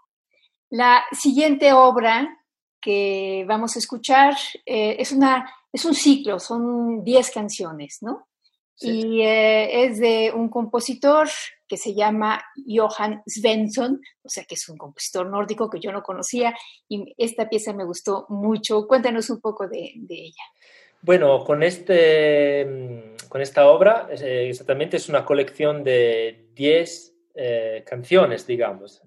La 0.70 1.04
siguiente 1.12 1.74
obra 1.74 2.42
que 2.80 3.44
vamos 3.50 3.76
a 3.76 3.80
escuchar 3.80 4.34
eh, 4.66 4.96
es, 4.98 5.12
una, 5.12 5.54
es 5.74 5.84
un 5.84 5.94
ciclo, 5.94 6.40
son 6.40 7.04
10 7.04 7.32
canciones, 7.32 7.98
¿no? 8.00 8.30
Y 8.80 9.22
eh, 9.22 9.86
es 9.86 10.00
de 10.00 10.32
un 10.36 10.50
compositor 10.50 11.30
que 11.68 11.78
se 11.78 11.94
llama 11.94 12.44
Johan 12.68 13.24
Svensson, 13.26 14.02
o 14.22 14.30
sea 14.30 14.44
que 14.44 14.56
es 14.56 14.68
un 14.70 14.78
compositor 14.78 15.28
nórdico 15.28 15.70
que 15.70 15.80
yo 15.80 15.92
no 15.92 16.04
conocía 16.04 16.54
y 16.88 17.14
esta 17.18 17.50
pieza 17.50 17.74
me 17.74 17.86
gustó 17.86 18.26
mucho. 18.30 18.86
Cuéntanos 18.88 19.30
un 19.30 19.40
poco 19.40 19.68
de, 19.68 19.94
ella. 20.10 20.44
Bueno, 21.02 21.44
con, 21.44 21.64
este, 21.64 22.66
mm, 22.66 23.28
con 23.30 23.42
esta 23.42 23.68
obra 23.68 24.08
eh, 24.12 24.48
exactamente 24.50 24.98
es 24.98 25.10
una 25.10 25.26
colección 25.26 25.84
de 25.84 26.50
10 26.54 27.14
eh, 27.36 27.84
canciones, 27.86 28.46
digamos. 28.46 29.02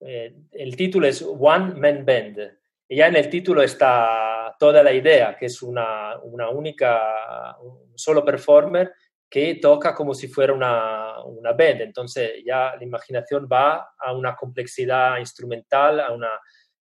el 0.00 0.76
título 0.76 1.06
es 1.06 1.22
One 1.22 1.74
Man 1.74 2.04
Band 2.04 2.63
ya 2.88 3.06
en 3.06 3.16
el 3.16 3.28
título 3.28 3.62
está 3.62 4.54
toda 4.58 4.82
la 4.82 4.92
idea, 4.92 5.36
que 5.36 5.46
es 5.46 5.62
una, 5.62 6.18
una 6.22 6.50
única, 6.50 7.56
un 7.60 7.96
solo 7.96 8.24
performer 8.24 8.92
que 9.28 9.56
toca 9.56 9.94
como 9.94 10.14
si 10.14 10.28
fuera 10.28 10.52
una, 10.52 11.22
una 11.24 11.52
band. 11.52 11.80
Entonces 11.80 12.42
ya 12.44 12.76
la 12.76 12.84
imaginación 12.84 13.48
va 13.50 13.94
a 13.98 14.12
una 14.12 14.36
complejidad 14.36 15.18
instrumental, 15.18 16.00
a 16.00 16.12
una 16.12 16.30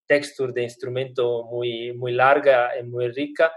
textura 0.06 0.52
de 0.52 0.64
instrumento 0.64 1.44
muy, 1.44 1.92
muy 1.92 2.12
larga 2.12 2.78
y 2.78 2.82
muy 2.82 3.08
rica, 3.08 3.52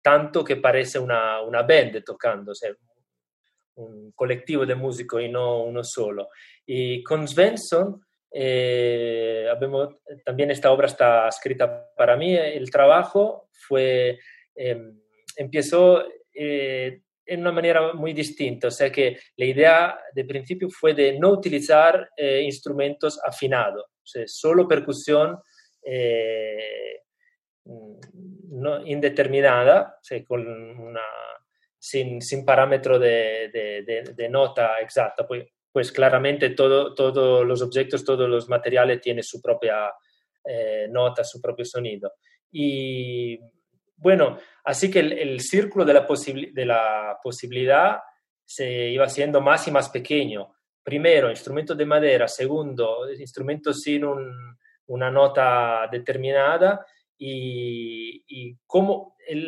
tanto 0.00 0.44
que 0.44 0.56
parece 0.56 0.98
una, 0.98 1.42
una 1.42 1.62
band 1.62 2.02
tocando, 2.04 2.52
o 2.52 3.82
un 3.82 4.12
colectivo 4.12 4.64
de 4.64 4.74
músicos 4.74 5.20
y 5.22 5.28
no 5.28 5.64
uno 5.64 5.82
solo. 5.82 6.28
Y 6.64 7.02
con 7.02 7.26
Svensson 7.26 8.00
eh, 8.36 9.46
también 10.24 10.50
esta 10.50 10.72
obra 10.72 10.88
está 10.88 11.28
escrita 11.28 11.86
para 11.96 12.16
mí. 12.16 12.34
El 12.34 12.68
trabajo 12.68 13.48
fue, 13.52 14.18
em, 14.56 15.00
empezó 15.36 16.04
eh, 16.34 17.02
en 17.24 17.40
una 17.40 17.52
manera 17.52 17.92
muy 17.92 18.12
distinta, 18.12 18.68
o 18.68 18.70
sea 18.70 18.90
que 18.90 19.18
la 19.36 19.44
idea 19.44 19.98
de 20.12 20.24
principio 20.24 20.68
fue 20.68 20.94
de 20.94 21.18
no 21.18 21.30
utilizar 21.30 22.10
eh, 22.16 22.42
instrumentos 22.42 23.20
afinados, 23.24 23.84
o 23.84 24.06
sea, 24.06 24.24
solo 24.26 24.68
percusión 24.68 25.38
no, 27.64 28.86
indeterminada, 28.86 29.96
o 30.00 30.04
sea, 30.04 30.24
con 30.24 30.40
una, 30.46 31.02
sin, 31.78 32.20
sin 32.20 32.44
parámetro 32.44 32.98
de, 32.98 33.50
de, 33.52 34.14
de, 34.14 34.28
nota 34.28 34.80
exacta. 34.80 35.26
Pues 35.26 35.44
pues 35.74 35.90
claramente 35.90 36.50
todo, 36.50 36.94
todos 36.94 37.44
los 37.44 37.60
objetos, 37.60 38.04
todos 38.04 38.28
los 38.30 38.48
materiales 38.48 39.00
tienen 39.00 39.24
su 39.24 39.42
propia 39.42 39.92
eh, 40.44 40.86
nota, 40.88 41.24
su 41.24 41.40
propio 41.40 41.64
sonido. 41.64 42.12
Y 42.52 43.36
bueno, 43.96 44.38
así 44.62 44.88
que 44.88 45.00
el, 45.00 45.40
círculo 45.40 45.84
de 45.84 45.94
la, 45.94 46.06
de 46.52 46.64
la 46.64 47.18
posibilidad 47.20 47.98
se 48.44 48.90
iba 48.90 49.06
haciendo 49.06 49.40
más 49.40 49.66
y 49.66 49.72
más 49.72 49.88
pequeño. 49.88 50.54
Primero, 50.80 51.28
instrumento 51.28 51.74
de 51.74 51.86
madera. 51.86 52.28
Segundo, 52.28 53.10
instrumento 53.12 53.74
sin 53.74 54.04
una 54.86 55.10
nota 55.10 55.88
determinada. 55.90 56.86
Y, 57.18 58.22
y 58.28 58.56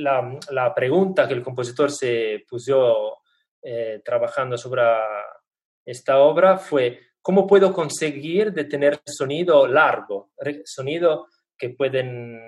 la, 0.03 0.41
la, 0.51 0.75
pregunta 0.75 1.29
que 1.29 1.35
el 1.35 1.43
compositor 1.45 1.93
se 1.93 2.45
puso 2.49 3.19
eh, 3.62 4.01
trabajando 4.05 4.59
sobre 4.59 4.83
esta 5.87 6.18
obra 6.18 6.59
fue 6.59 7.01
cómo 7.22 7.46
puedo 7.46 7.72
conseguir 7.72 8.53
de 8.53 8.64
tener 8.64 9.01
sonido 9.07 9.66
largo, 9.66 10.33
sonido 10.64 11.29
que 11.57 11.70
pueden 11.70 12.38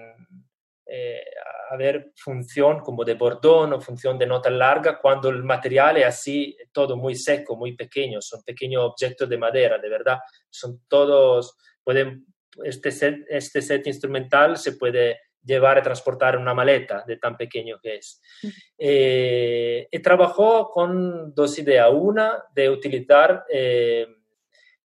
eh, 0.87 1.24
haber 1.70 2.12
función 2.16 2.81
como 2.81 3.05
de 3.05 3.14
bordón 3.14 3.72
o 3.72 3.81
función 3.81 4.18
de 4.18 4.27
nota 4.27 4.51
larga 4.51 4.98
cuando 4.98 5.29
el 5.29 5.44
material 5.44 5.98
es 5.98 6.07
así, 6.07 6.57
todo 6.72 6.96
muy 6.96 7.14
seco, 7.14 7.57
muy 7.57 7.77
pequeño, 7.77 8.20
son 8.20 8.42
pequeños 8.42 8.83
objetos 8.85 9.29
de 9.29 9.38
madera, 9.38 9.79
de 9.79 9.88
verdad, 9.88 10.18
son 10.51 10.83
todos, 10.88 11.57
pueden, 11.85 12.27
este 12.64 12.88
este 13.29 13.62
set 13.62 13.87
instrumental 13.87 14.57
se 14.57 14.72
puede 14.72 15.20
llevar 15.44 15.79
a 15.79 15.83
transportar 15.83 16.37
una 16.37 16.55
maleta 16.55 17.05
de 17.07 17.16
tan 17.16 17.37
pequeño 17.37 17.79
que 17.81 17.96
es. 17.96 18.20
Eh, 18.77 19.88
y 19.90 19.98
trabajó 20.01 20.70
con 20.70 21.35
dos 21.35 21.59
ideas. 21.59 21.90
Una, 21.92 22.44
de 22.55 22.70
utilizar 22.70 23.44
eh, 23.48 24.07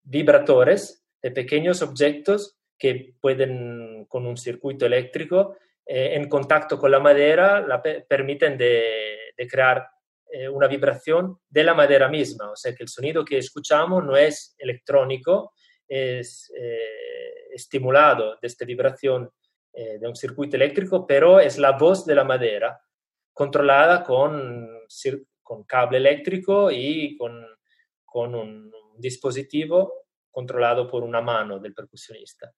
vibradores 0.03 1.05
de 1.21 1.31
pequeños 1.31 1.83
objetos 1.83 2.59
que 2.79 3.15
pueden, 3.21 4.07
con 4.09 4.27
un 4.27 4.37
circuito 4.37 4.87
eléctrico, 4.87 5.57
eh, 5.87 6.15
en 6.15 6.29
contacto 6.29 6.79
con 6.79 6.91
la 6.91 7.01
madera, 7.01 7.61
la 7.61 7.83
permiten 7.83 8.57
de, 8.59 9.33
de 9.37 9.47
crear 9.47 9.87
eh, 10.31 10.49
una 10.49 10.67
vibración 10.67 11.39
de 11.49 11.65
la 11.65 11.75
madera 11.75 12.09
misma. 12.09 12.51
O 12.51 12.57
sea 12.57 12.75
que 12.75 12.83
el 12.83 12.89
sonido 12.89 13.25
que 13.25 13.39
escuchamos 13.39 14.05
no 14.05 14.17
es 14.17 14.55
electrónico, 14.59 15.53
es 15.87 16.51
estimulado 17.53 18.39
de 18.41 18.47
esta 18.47 18.65
vibración 18.65 19.31
eh, 19.75 19.99
de 19.99 20.07
un 20.07 20.15
circuito 20.15 20.57
eléctrico, 20.57 21.07
pero 21.07 21.41
es 21.41 21.59
la 21.59 21.73
voz 21.73 22.05
de 22.05 22.15
la 22.15 22.25
madera 22.25 22.79
controlada 23.33 24.05
con, 24.05 24.69
con 25.43 25.65
cable 25.65 25.97
eléctrico 25.97 26.71
y 26.71 27.17
con, 27.17 27.47
con 28.05 28.35
un, 28.35 28.71
dispositivo 28.99 30.05
controlado 30.31 30.87
por 30.87 31.03
una 31.03 31.23
mano 31.23 31.59
del 31.59 31.75
percusionista. 31.75 32.53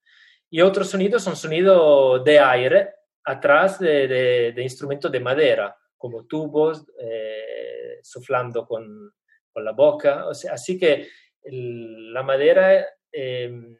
Y 0.50 0.60
otros 0.60 0.90
sonidos 0.90 1.22
son 1.22 1.36
sonidos 1.36 2.24
de 2.24 2.40
aire 2.40 2.90
atrás 3.22 3.78
de, 3.78 4.52
de, 4.52 4.62
instrumentos 4.62 5.10
de 5.10 5.20
madera, 5.20 5.74
como 5.96 6.26
tubos, 6.26 6.84
eh, 6.98 8.00
suflando 8.02 8.66
con, 8.66 9.12
con, 9.52 9.64
la 9.64 9.72
boca. 9.72 10.26
O 10.26 10.34
sea, 10.34 10.54
así 10.54 10.76
que 10.76 11.08
la 11.44 12.22
madera 12.24 12.84
eh, 13.12 13.78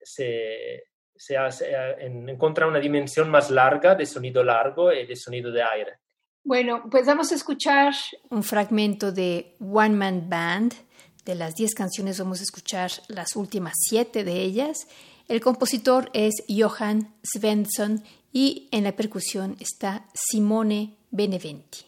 se, 0.00 0.84
se, 1.18 1.36
hace, 1.36 1.74
encuentra 2.00 2.66
una 2.66 2.78
dimensión 2.78 3.30
más 3.30 3.50
larga 3.50 3.94
de 3.94 4.06
sonido 4.06 4.42
largo 4.42 4.92
y 4.92 5.06
de 5.06 5.16
sonido 5.16 5.50
de 5.50 5.62
aire. 5.62 5.92
Bueno, 6.44 6.84
pues 6.90 7.06
vamos 7.06 7.32
a 7.32 7.34
escuchar 7.34 7.92
un 8.30 8.42
fragmento 8.42 9.10
de 9.10 9.56
One 9.60 9.96
Man 9.96 10.28
Band. 10.28 10.74
De 11.24 11.34
las 11.34 11.54
10 11.54 11.74
canciones 11.74 12.20
vamos 12.20 12.38
a 12.38 12.44
escuchar 12.44 12.92
las 13.08 13.34
últimas 13.34 13.74
7 13.88 14.22
de 14.22 14.42
ellas. 14.42 14.86
El 15.26 15.40
compositor 15.40 16.08
es 16.12 16.44
Johan 16.48 17.14
Svensson 17.24 18.04
y 18.32 18.68
en 18.70 18.84
la 18.84 18.92
percusión 18.92 19.56
está 19.58 20.06
Simone 20.14 20.98
Beneventi. 21.10 21.84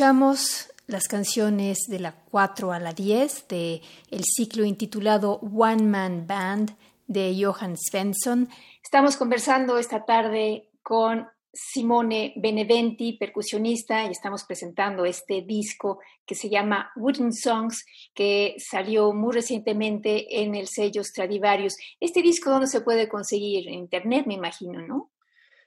Escuchamos 0.00 0.72
las 0.86 1.08
canciones 1.08 1.80
de 1.86 1.98
la 1.98 2.12
4 2.30 2.72
a 2.72 2.78
la 2.80 2.94
10 2.94 3.48
de 3.48 3.82
el 4.10 4.24
ciclo 4.24 4.64
intitulado 4.64 5.40
One 5.40 5.82
Man 5.82 6.26
Band 6.26 6.74
de 7.06 7.36
Johan 7.38 7.76
Svensson. 7.76 8.48
Estamos 8.82 9.18
conversando 9.18 9.76
esta 9.76 10.06
tarde 10.06 10.70
con 10.82 11.28
Simone 11.52 12.32
Beneventi, 12.36 13.18
percusionista, 13.18 14.06
y 14.06 14.12
estamos 14.12 14.44
presentando 14.44 15.04
este 15.04 15.42
disco 15.42 15.98
que 16.24 16.34
se 16.34 16.48
llama 16.48 16.90
Wooden 16.96 17.34
Songs, 17.34 17.84
que 18.14 18.54
salió 18.56 19.12
muy 19.12 19.34
recientemente 19.34 20.40
en 20.42 20.54
el 20.54 20.66
sello 20.66 21.04
Stradivarius. 21.04 21.76
Este 22.00 22.22
disco, 22.22 22.48
¿dónde 22.48 22.68
se 22.68 22.80
puede 22.80 23.06
conseguir? 23.06 23.68
En 23.68 23.74
internet, 23.74 24.24
me 24.26 24.32
imagino, 24.32 24.80
¿no? 24.80 25.10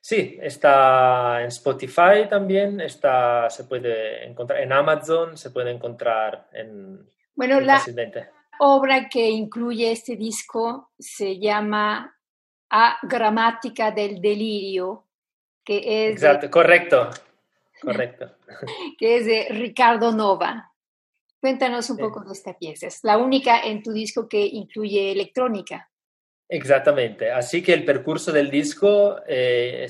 Sí, 0.03 0.37
está 0.41 1.41
en 1.41 1.47
Spotify 1.47 2.27
también, 2.29 2.81
está, 2.81 3.49
se 3.49 3.63
puede 3.63 4.27
encontrar 4.27 4.59
en 4.59 4.73
Amazon, 4.73 5.37
se 5.37 5.49
puede 5.49 5.71
encontrar 5.71 6.49
en... 6.51 7.09
Bueno, 7.33 7.61
la 7.61 7.81
obra 8.59 9.07
que 9.07 9.29
incluye 9.29 9.93
este 9.93 10.17
disco 10.17 10.91
se 10.99 11.39
llama 11.39 12.17
A 12.69 12.97
Gramática 13.03 13.91
del 13.91 14.19
Delirio, 14.19 15.05
que 15.63 16.09
es... 16.09 16.15
Exacto, 16.15 16.51
correcto, 16.51 17.09
correcto. 17.81 18.29
que 18.99 19.15
es 19.19 19.25
de 19.25 19.47
Ricardo 19.51 20.11
Nova. 20.11 20.69
Cuéntanos 21.39 21.89
un 21.89 21.97
poco 21.97 22.25
de 22.25 22.33
esta 22.33 22.57
pieza. 22.57 22.87
Es 22.87 23.05
la 23.05 23.17
única 23.17 23.61
en 23.61 23.81
tu 23.81 23.93
disco 23.93 24.27
que 24.27 24.45
incluye 24.45 25.13
electrónica. 25.13 25.89
Exactamente. 26.53 27.31
Así 27.31 27.63
que 27.63 27.73
el 27.73 27.83
percurso 27.83 28.31
del 28.31 28.51
disco 28.51 29.21
eh, 29.27 29.87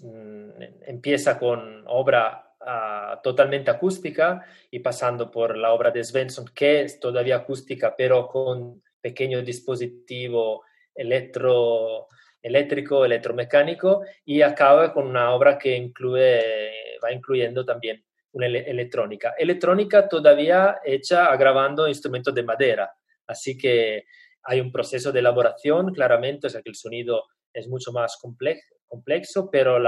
mm, 0.00 0.50
empieza 0.86 1.36
con 1.36 1.82
obra 1.88 2.54
ah, 2.60 3.20
totalmente 3.20 3.72
acústica 3.72 4.46
y 4.70 4.78
pasando 4.78 5.28
por 5.28 5.56
la 5.56 5.72
obra 5.72 5.90
de 5.90 6.04
Svensson, 6.04 6.44
que 6.54 6.82
es 6.82 7.00
todavía 7.00 7.34
acústica, 7.38 7.96
pero 7.96 8.28
con 8.28 8.80
pequeño 9.00 9.42
dispositivo 9.42 10.62
electro, 10.94 12.06
eléctrico, 12.40 13.04
electromecánico, 13.04 14.02
y 14.24 14.40
acaba 14.40 14.92
con 14.92 15.08
una 15.08 15.32
obra 15.34 15.58
que 15.58 15.76
incluye, 15.76 16.96
va 17.02 17.10
incluyendo 17.10 17.64
también 17.64 18.04
una 18.30 18.46
electrónica. 18.46 19.34
Electrónica 19.36 20.08
todavía 20.08 20.78
hecha 20.84 21.26
agravando 21.26 21.88
instrumentos 21.88 22.32
de 22.32 22.44
madera, 22.44 22.92
así 23.26 23.58
que 23.58 24.04
hay 24.44 24.60
un 24.60 24.70
proceso 24.70 25.10
de 25.10 25.20
elaboración, 25.20 25.92
claramente, 25.92 26.46
o 26.46 26.50
sea 26.50 26.62
que 26.62 26.70
el 26.70 26.76
sonido 26.76 27.24
es 27.52 27.68
mucho 27.68 27.92
más 27.92 28.18
complejo, 28.18 29.50
pero 29.50 29.78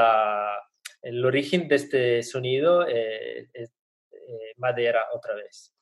el 1.02 1.24
origen 1.24 1.68
de 1.68 1.76
este 1.76 2.22
sonido 2.22 2.86
es 2.86 3.70
eh, 4.10 4.52
madera 4.56 5.04
otra 5.12 5.34
vez. 5.34 5.74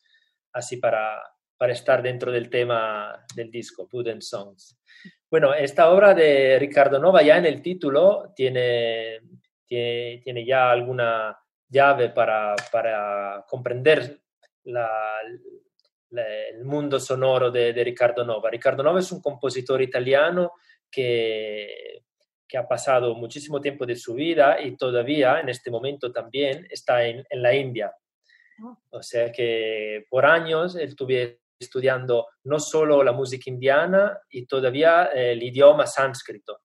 Así 0.52 0.76
para, 0.76 1.22
para 1.56 1.72
estar 1.72 2.02
dentro 2.02 2.30
del 2.30 2.50
tema 2.50 3.24
del 3.34 3.50
disco, 3.50 3.88
Wooden 3.90 4.20
Songs. 4.20 4.78
Bueno, 5.30 5.54
esta 5.54 5.90
obra 5.90 6.14
de 6.14 6.58
Ricardo 6.58 6.98
Nova 6.98 7.22
ya 7.22 7.38
en 7.38 7.46
el 7.46 7.62
título 7.62 8.32
tiene, 8.36 9.20
tiene, 9.66 10.20
tiene 10.22 10.44
ya 10.44 10.70
alguna 10.70 11.38
llave 11.68 12.10
para, 12.10 12.54
para 12.70 13.44
comprender 13.48 14.20
la, 14.64 15.20
el 16.18 16.64
mundo 16.64 17.00
sonoro 17.00 17.50
de, 17.50 17.72
Riccardo 17.72 18.24
Nova. 18.24 18.50
Riccardo 18.50 18.82
Nova 18.82 19.00
es 19.00 19.10
un 19.12 19.20
compositor 19.20 19.80
italiano 19.82 20.52
que, 20.90 22.02
que, 22.46 22.58
ha 22.58 22.66
pasado 22.66 23.14
muchísimo 23.14 23.60
tiempo 23.60 23.86
de 23.86 23.96
su 23.96 24.14
vida 24.14 24.60
y 24.60 24.76
todavía 24.76 25.40
en 25.40 25.48
este 25.48 25.70
momento 25.70 26.12
también 26.12 26.66
está 26.70 27.04
en, 27.04 27.24
en 27.28 27.42
la 27.42 27.54
India. 27.54 27.92
Ah. 28.62 28.76
O 28.90 29.02
sea 29.02 29.32
que 29.32 30.06
por 30.08 30.24
años 30.26 30.76
él 30.76 30.88
estuvo 30.88 31.10
estudiando 31.58 32.28
no 32.44 32.58
solo 32.58 33.02
la 33.02 33.12
música 33.12 33.50
indiana 33.50 34.18
y 34.28 34.46
todavía 34.46 35.04
el 35.06 35.42
idioma 35.42 35.86
sánscrito, 35.86 36.60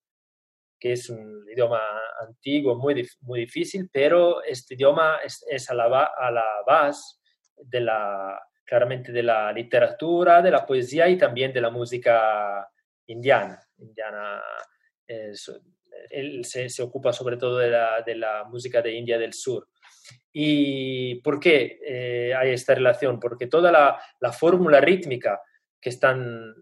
que 0.79 0.93
es 0.93 1.09
un 1.09 1.45
idioma 1.49 1.81
antiguo, 2.21 2.75
muy, 2.75 3.07
muy 3.21 3.41
difícil, 3.41 3.89
pero 3.91 4.43
este 4.43 4.75
idioma 4.75 5.19
es, 5.23 5.43
es 5.49 5.69
a, 5.69 5.73
la, 5.73 5.85
a 5.85 6.31
la 6.31 6.45
base 6.65 7.17
de 7.57 7.81
la 7.81 8.39
claramente 8.69 9.11
de 9.11 9.23
la 9.23 9.51
literatura, 9.51 10.43
de 10.43 10.51
la 10.51 10.63
poesía 10.63 11.09
y 11.09 11.17
también 11.17 11.51
de 11.51 11.59
la 11.59 11.71
música 11.71 12.69
indiana. 13.07 13.59
indiana 13.79 14.39
él 15.07 16.45
se, 16.45 16.69
se, 16.69 16.83
ocupa 16.83 17.11
sobre 17.11 17.37
todo 17.37 17.57
de 17.57 17.71
la, 17.71 18.03
de 18.03 18.15
la, 18.15 18.43
música 18.43 18.79
de 18.83 18.93
India 18.93 19.17
del 19.17 19.33
Sur. 19.33 19.69
¿Y 20.31 21.15
por 21.21 21.39
qué 21.39 21.79
eh, 21.83 22.33
hay 22.35 22.51
esta 22.51 22.75
relación? 22.75 23.19
Porque 23.19 23.47
toda 23.47 23.71
la, 23.71 23.99
la 24.19 24.31
fórmula 24.31 24.79
rítmica 24.79 25.41
que 25.81 25.89
están 25.89 26.53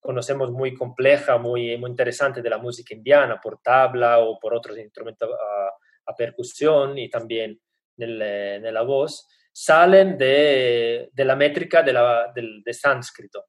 conocemos 0.00 0.50
muy 0.50 0.74
compleja, 0.74 1.38
muy, 1.38 1.78
muy 1.78 1.90
interesante 1.90 2.42
de 2.42 2.50
la 2.50 2.58
música 2.58 2.92
indiana, 2.92 3.38
por 3.40 3.60
tabla 3.62 4.18
o 4.18 4.36
por 4.40 4.52
otros 4.52 4.76
instrumentos 4.78 5.30
a, 5.30 6.10
a 6.10 6.16
percusión 6.16 6.98
y 6.98 7.08
también 7.08 7.60
en 7.98 8.74
la 8.74 8.82
voz, 8.82 9.28
salen 9.52 10.16
de, 10.16 11.10
la 11.14 11.36
métrica 11.36 11.82
de, 11.82 11.92
la, 11.92 12.32
sánscrito. 12.72 13.46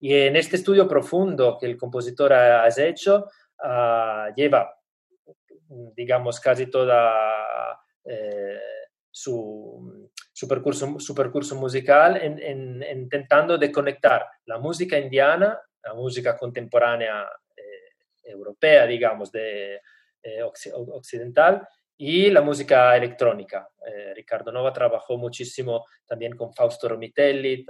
Y 0.00 0.14
en 0.14 0.36
este 0.36 0.56
estudio 0.56 0.86
profundo 0.86 1.56
que 1.58 1.66
el 1.66 1.76
compositor 1.76 2.32
ha, 2.32 2.68
hecho, 2.68 3.28
ah, 3.62 4.28
lleva, 4.34 4.74
digamos, 5.96 6.40
casi 6.40 6.66
toda 6.66 7.78
eh, 8.04 8.60
su, 9.10 10.10
percurso, 10.48 10.98
su, 10.98 11.14
percurso, 11.14 11.56
musical 11.56 12.16
en, 12.16 12.82
intentando 12.92 13.58
de 13.58 13.72
conectar 13.72 14.26
la 14.46 14.58
música 14.58 14.98
indiana, 14.98 15.60
la 15.82 15.94
música 15.94 16.36
contemporánea 16.36 17.28
eh, 17.56 18.30
europea, 18.30 18.86
digamos, 18.86 19.32
de, 19.32 19.80
eh, 20.22 20.42
occidental, 20.42 21.66
y 21.98 22.30
la 22.30 22.42
música 22.42 22.96
electrónica. 22.96 23.68
Eh, 23.84 24.14
Ricardo 24.14 24.52
Nova 24.52 24.72
trabajó 24.72 25.18
muchísimo 25.18 25.84
también 26.06 26.36
con 26.36 26.54
Fausto 26.54 26.88
Romitelli, 26.88 27.66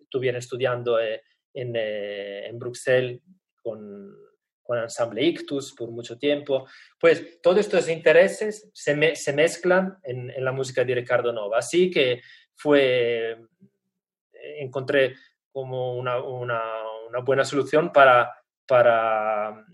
estuvieron 0.00 0.38
estudiando 0.38 1.00
eh, 1.00 1.22
en, 1.52 1.74
eh, 1.74 2.46
en, 2.46 2.58
Bruxelles 2.60 3.20
con, 3.60 4.14
con 4.62 4.78
Ensemble 4.78 5.20
Ictus 5.20 5.74
por 5.74 5.90
mucho 5.90 6.16
tiempo. 6.16 6.68
Pues 6.98 7.40
todos 7.42 7.58
estos 7.58 7.88
intereses 7.88 8.70
se, 8.72 9.16
se 9.16 9.32
mezclan 9.32 9.98
en, 10.04 10.30
en, 10.30 10.44
la 10.44 10.52
música 10.52 10.84
de 10.84 10.94
Ricardo 10.94 11.32
Nova. 11.32 11.58
Así 11.58 11.90
que 11.90 12.22
fue, 12.54 13.36
encontré 14.60 15.16
como 15.50 15.96
una, 15.96 16.22
una, 16.22 16.62
una 17.08 17.18
buena 17.18 17.44
solución 17.44 17.92
para, 17.92 18.32
para 18.64 19.64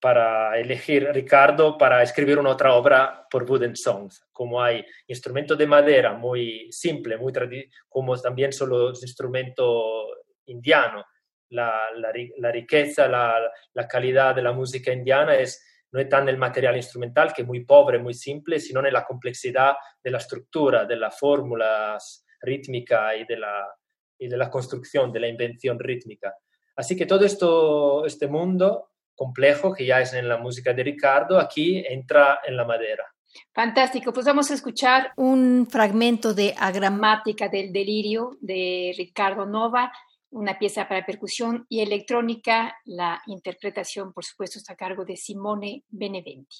para 0.00 0.58
elegir 0.58 1.08
Ricardo 1.12 1.76
para 1.76 2.02
escribir 2.02 2.38
una 2.38 2.50
otra 2.50 2.74
obra 2.74 3.26
por 3.30 3.44
Wooden 3.44 3.76
Songs. 3.76 4.26
Como 4.32 4.62
hay 4.62 4.84
instrumentos 5.06 5.56
de 5.56 5.66
madera 5.66 6.12
muy 6.12 6.68
simple, 6.70 7.16
muy 7.16 7.32
como 7.88 8.16
también 8.20 8.52
son 8.52 8.70
los 8.70 9.02
instrumentos 9.02 10.06
indianos, 10.46 11.04
la, 11.50 11.88
la, 11.94 12.50
riqueza, 12.50 13.08
la, 13.08 13.36
la, 13.72 13.86
calidad 13.86 14.34
de 14.34 14.42
la 14.42 14.52
música 14.52 14.92
indiana 14.92 15.36
es, 15.36 15.64
no 15.92 16.00
es 16.00 16.08
tan 16.08 16.28
el 16.28 16.38
material 16.38 16.76
instrumental, 16.76 17.32
que 17.32 17.42
es 17.42 17.48
muy 17.48 17.64
pobre, 17.64 17.98
muy 17.98 18.14
simple, 18.14 18.58
sino 18.58 18.84
en 18.84 18.92
la 18.92 19.04
complejidad 19.04 19.76
de 20.02 20.10
la 20.10 20.18
estructura, 20.18 20.84
de 20.84 20.96
las 20.96 21.16
fórmulas 21.18 22.24
rítmicas 22.40 23.14
y 23.20 23.24
de 23.24 23.36
la, 23.36 23.64
y 24.18 24.28
de 24.28 24.36
la 24.36 24.50
construcción, 24.50 25.12
de 25.12 25.20
la 25.20 25.28
invención 25.28 25.78
rítmica. 25.78 26.34
Así 26.74 26.96
que 26.96 27.06
todo 27.06 27.24
esto, 27.24 28.04
este 28.04 28.26
mundo 28.26 28.90
complejo 29.16 29.72
que 29.72 29.86
ya 29.86 30.00
es 30.00 30.12
en 30.12 30.28
la 30.28 30.36
música 30.36 30.72
de 30.72 30.84
Ricardo, 30.84 31.40
aquí 31.40 31.84
entra 31.86 32.40
en 32.46 32.56
la 32.56 32.64
madera. 32.64 33.04
Fantástico, 33.52 34.12
pues 34.12 34.26
vamos 34.26 34.50
a 34.50 34.54
escuchar 34.54 35.12
un 35.16 35.66
fragmento 35.70 36.34
de 36.34 36.54
A 36.58 36.70
Gramática 36.70 37.48
del 37.48 37.72
Delirio 37.72 38.36
de 38.40 38.94
Ricardo 38.96 39.46
Nova, 39.46 39.92
una 40.30 40.58
pieza 40.58 40.88
para 40.88 41.04
percusión 41.04 41.66
y 41.68 41.80
electrónica. 41.80 42.76
La 42.84 43.20
interpretación, 43.26 44.12
por 44.12 44.24
supuesto, 44.24 44.58
está 44.58 44.74
a 44.74 44.76
cargo 44.76 45.04
de 45.04 45.16
Simone 45.16 45.84
Beneventi. 45.88 46.56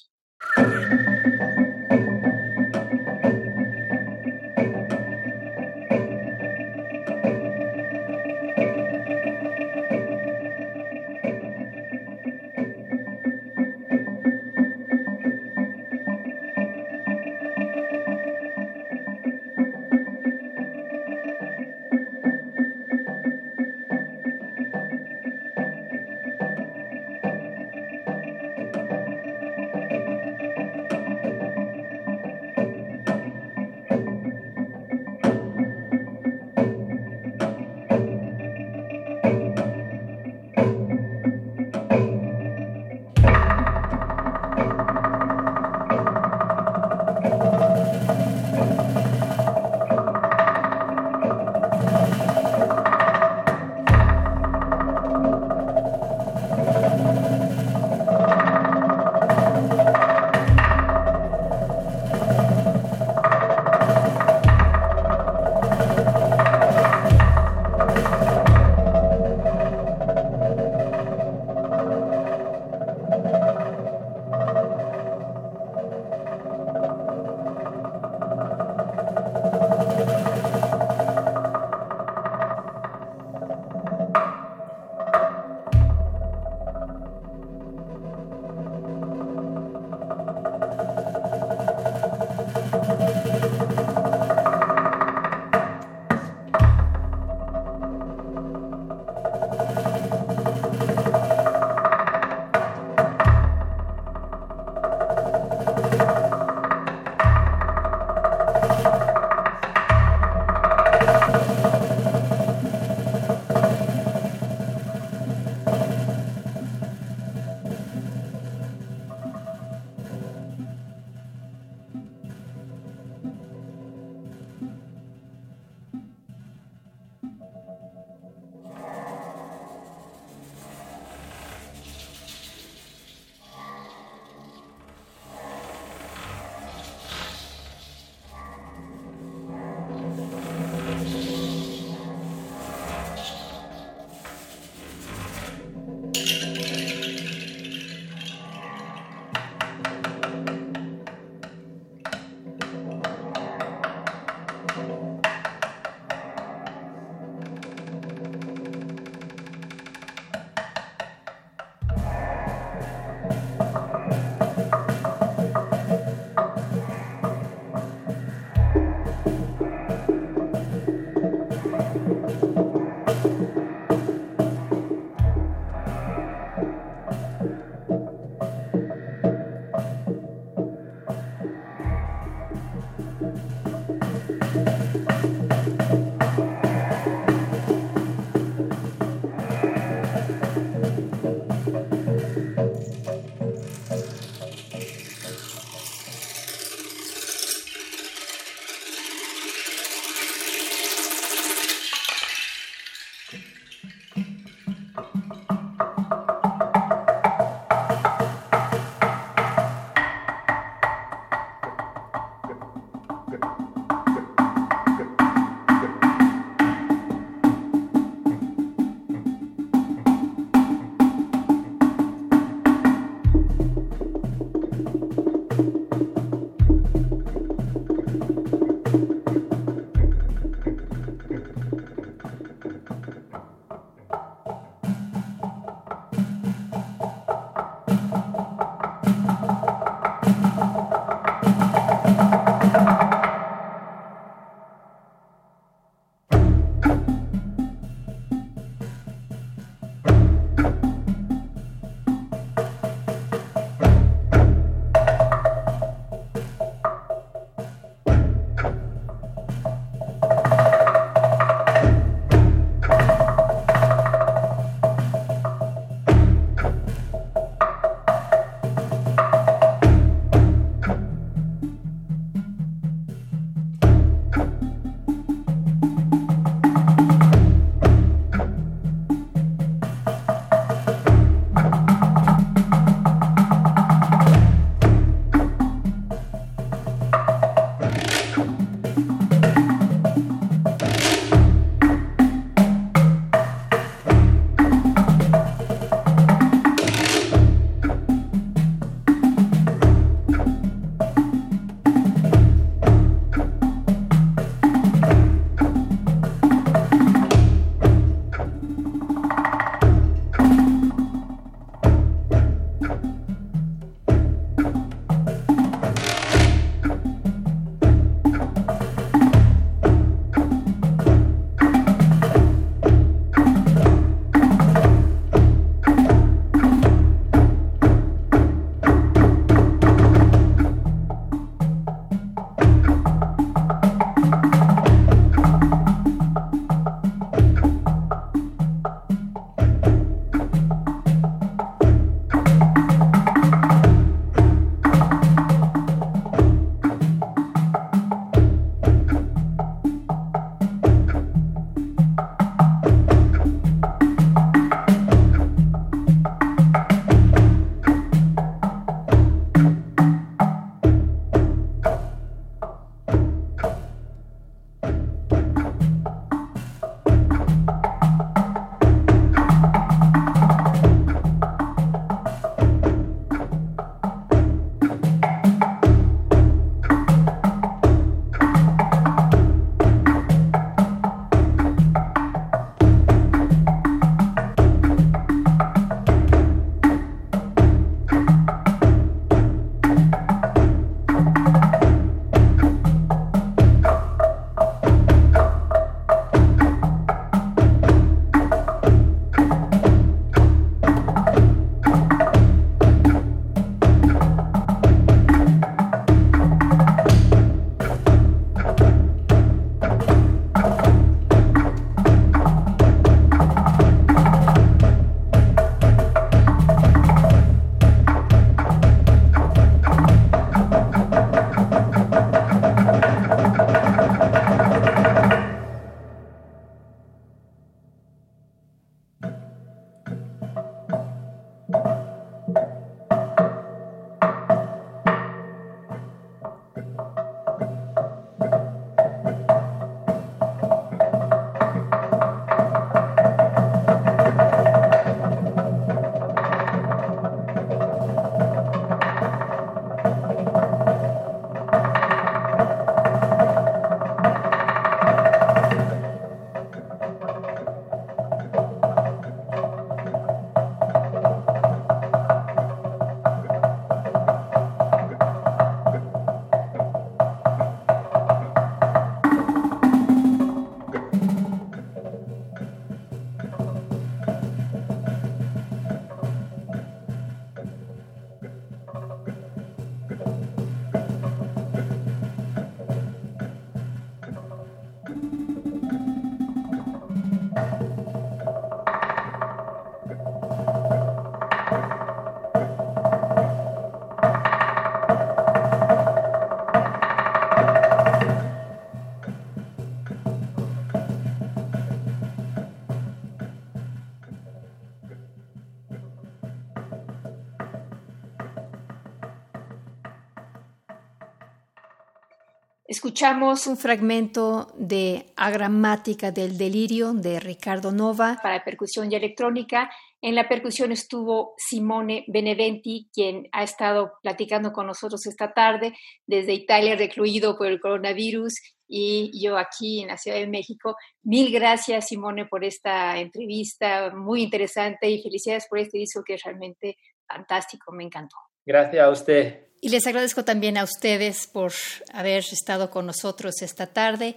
Escuchamos 513.17 513.65
un 513.65 513.77
fragmento 513.77 514.67
de 514.77 515.33
Agramática 515.35 516.29
del 516.31 516.55
Delirio 516.55 517.13
de 517.13 517.39
Ricardo 517.39 517.91
Nova. 517.91 518.37
Para 518.43 518.63
percusión 518.63 519.11
y 519.11 519.15
electrónica. 519.15 519.89
En 520.21 520.35
la 520.35 520.47
percusión 520.47 520.91
estuvo 520.91 521.55
Simone 521.57 522.25
Beneventi, 522.27 523.09
quien 523.11 523.49
ha 523.53 523.63
estado 523.63 524.11
platicando 524.21 524.71
con 524.71 524.85
nosotros 524.85 525.25
esta 525.25 525.51
tarde 525.51 525.95
desde 526.27 526.53
Italia, 526.53 526.95
recluido 526.95 527.57
por 527.57 527.65
el 527.65 527.79
coronavirus, 527.79 528.53
y 528.87 529.31
yo 529.43 529.57
aquí 529.57 530.03
en 530.03 530.09
la 530.09 530.17
Ciudad 530.17 530.37
de 530.37 530.45
México. 530.45 530.95
Mil 531.23 531.51
gracias, 531.51 532.09
Simone, 532.09 532.45
por 532.45 532.63
esta 532.63 533.17
entrevista 533.17 534.13
muy 534.15 534.43
interesante 534.43 535.09
y 535.09 535.23
felicidades 535.23 535.65
por 535.67 535.79
este 535.79 535.97
disco 535.97 536.21
que 536.23 536.35
es 536.35 536.43
realmente 536.43 536.97
fantástico, 537.27 537.91
me 537.93 538.03
encantó. 538.03 538.37
Gracias 538.63 539.03
a 539.03 539.09
usted. 539.09 539.66
Y 539.79 539.89
les 539.89 540.07
agradezco 540.07 540.43
también 540.43 540.77
a 540.77 540.83
ustedes 540.83 541.47
por 541.47 541.71
haber 542.11 542.43
estado 542.51 542.89
con 542.89 543.05
nosotros 543.05 543.61
esta 543.61 543.87
tarde. 543.87 544.35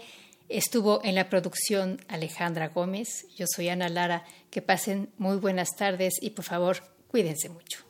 Estuvo 0.48 1.00
en 1.04 1.14
la 1.14 1.30
producción 1.30 2.00
Alejandra 2.08 2.68
Gómez. 2.68 3.26
Yo 3.36 3.46
soy 3.48 3.68
Ana 3.68 3.88
Lara. 3.88 4.24
Que 4.50 4.62
pasen 4.62 5.10
muy 5.16 5.36
buenas 5.36 5.70
tardes 5.76 6.14
y 6.20 6.30
por 6.30 6.44
favor, 6.44 6.82
cuídense 7.08 7.48
mucho. 7.48 7.89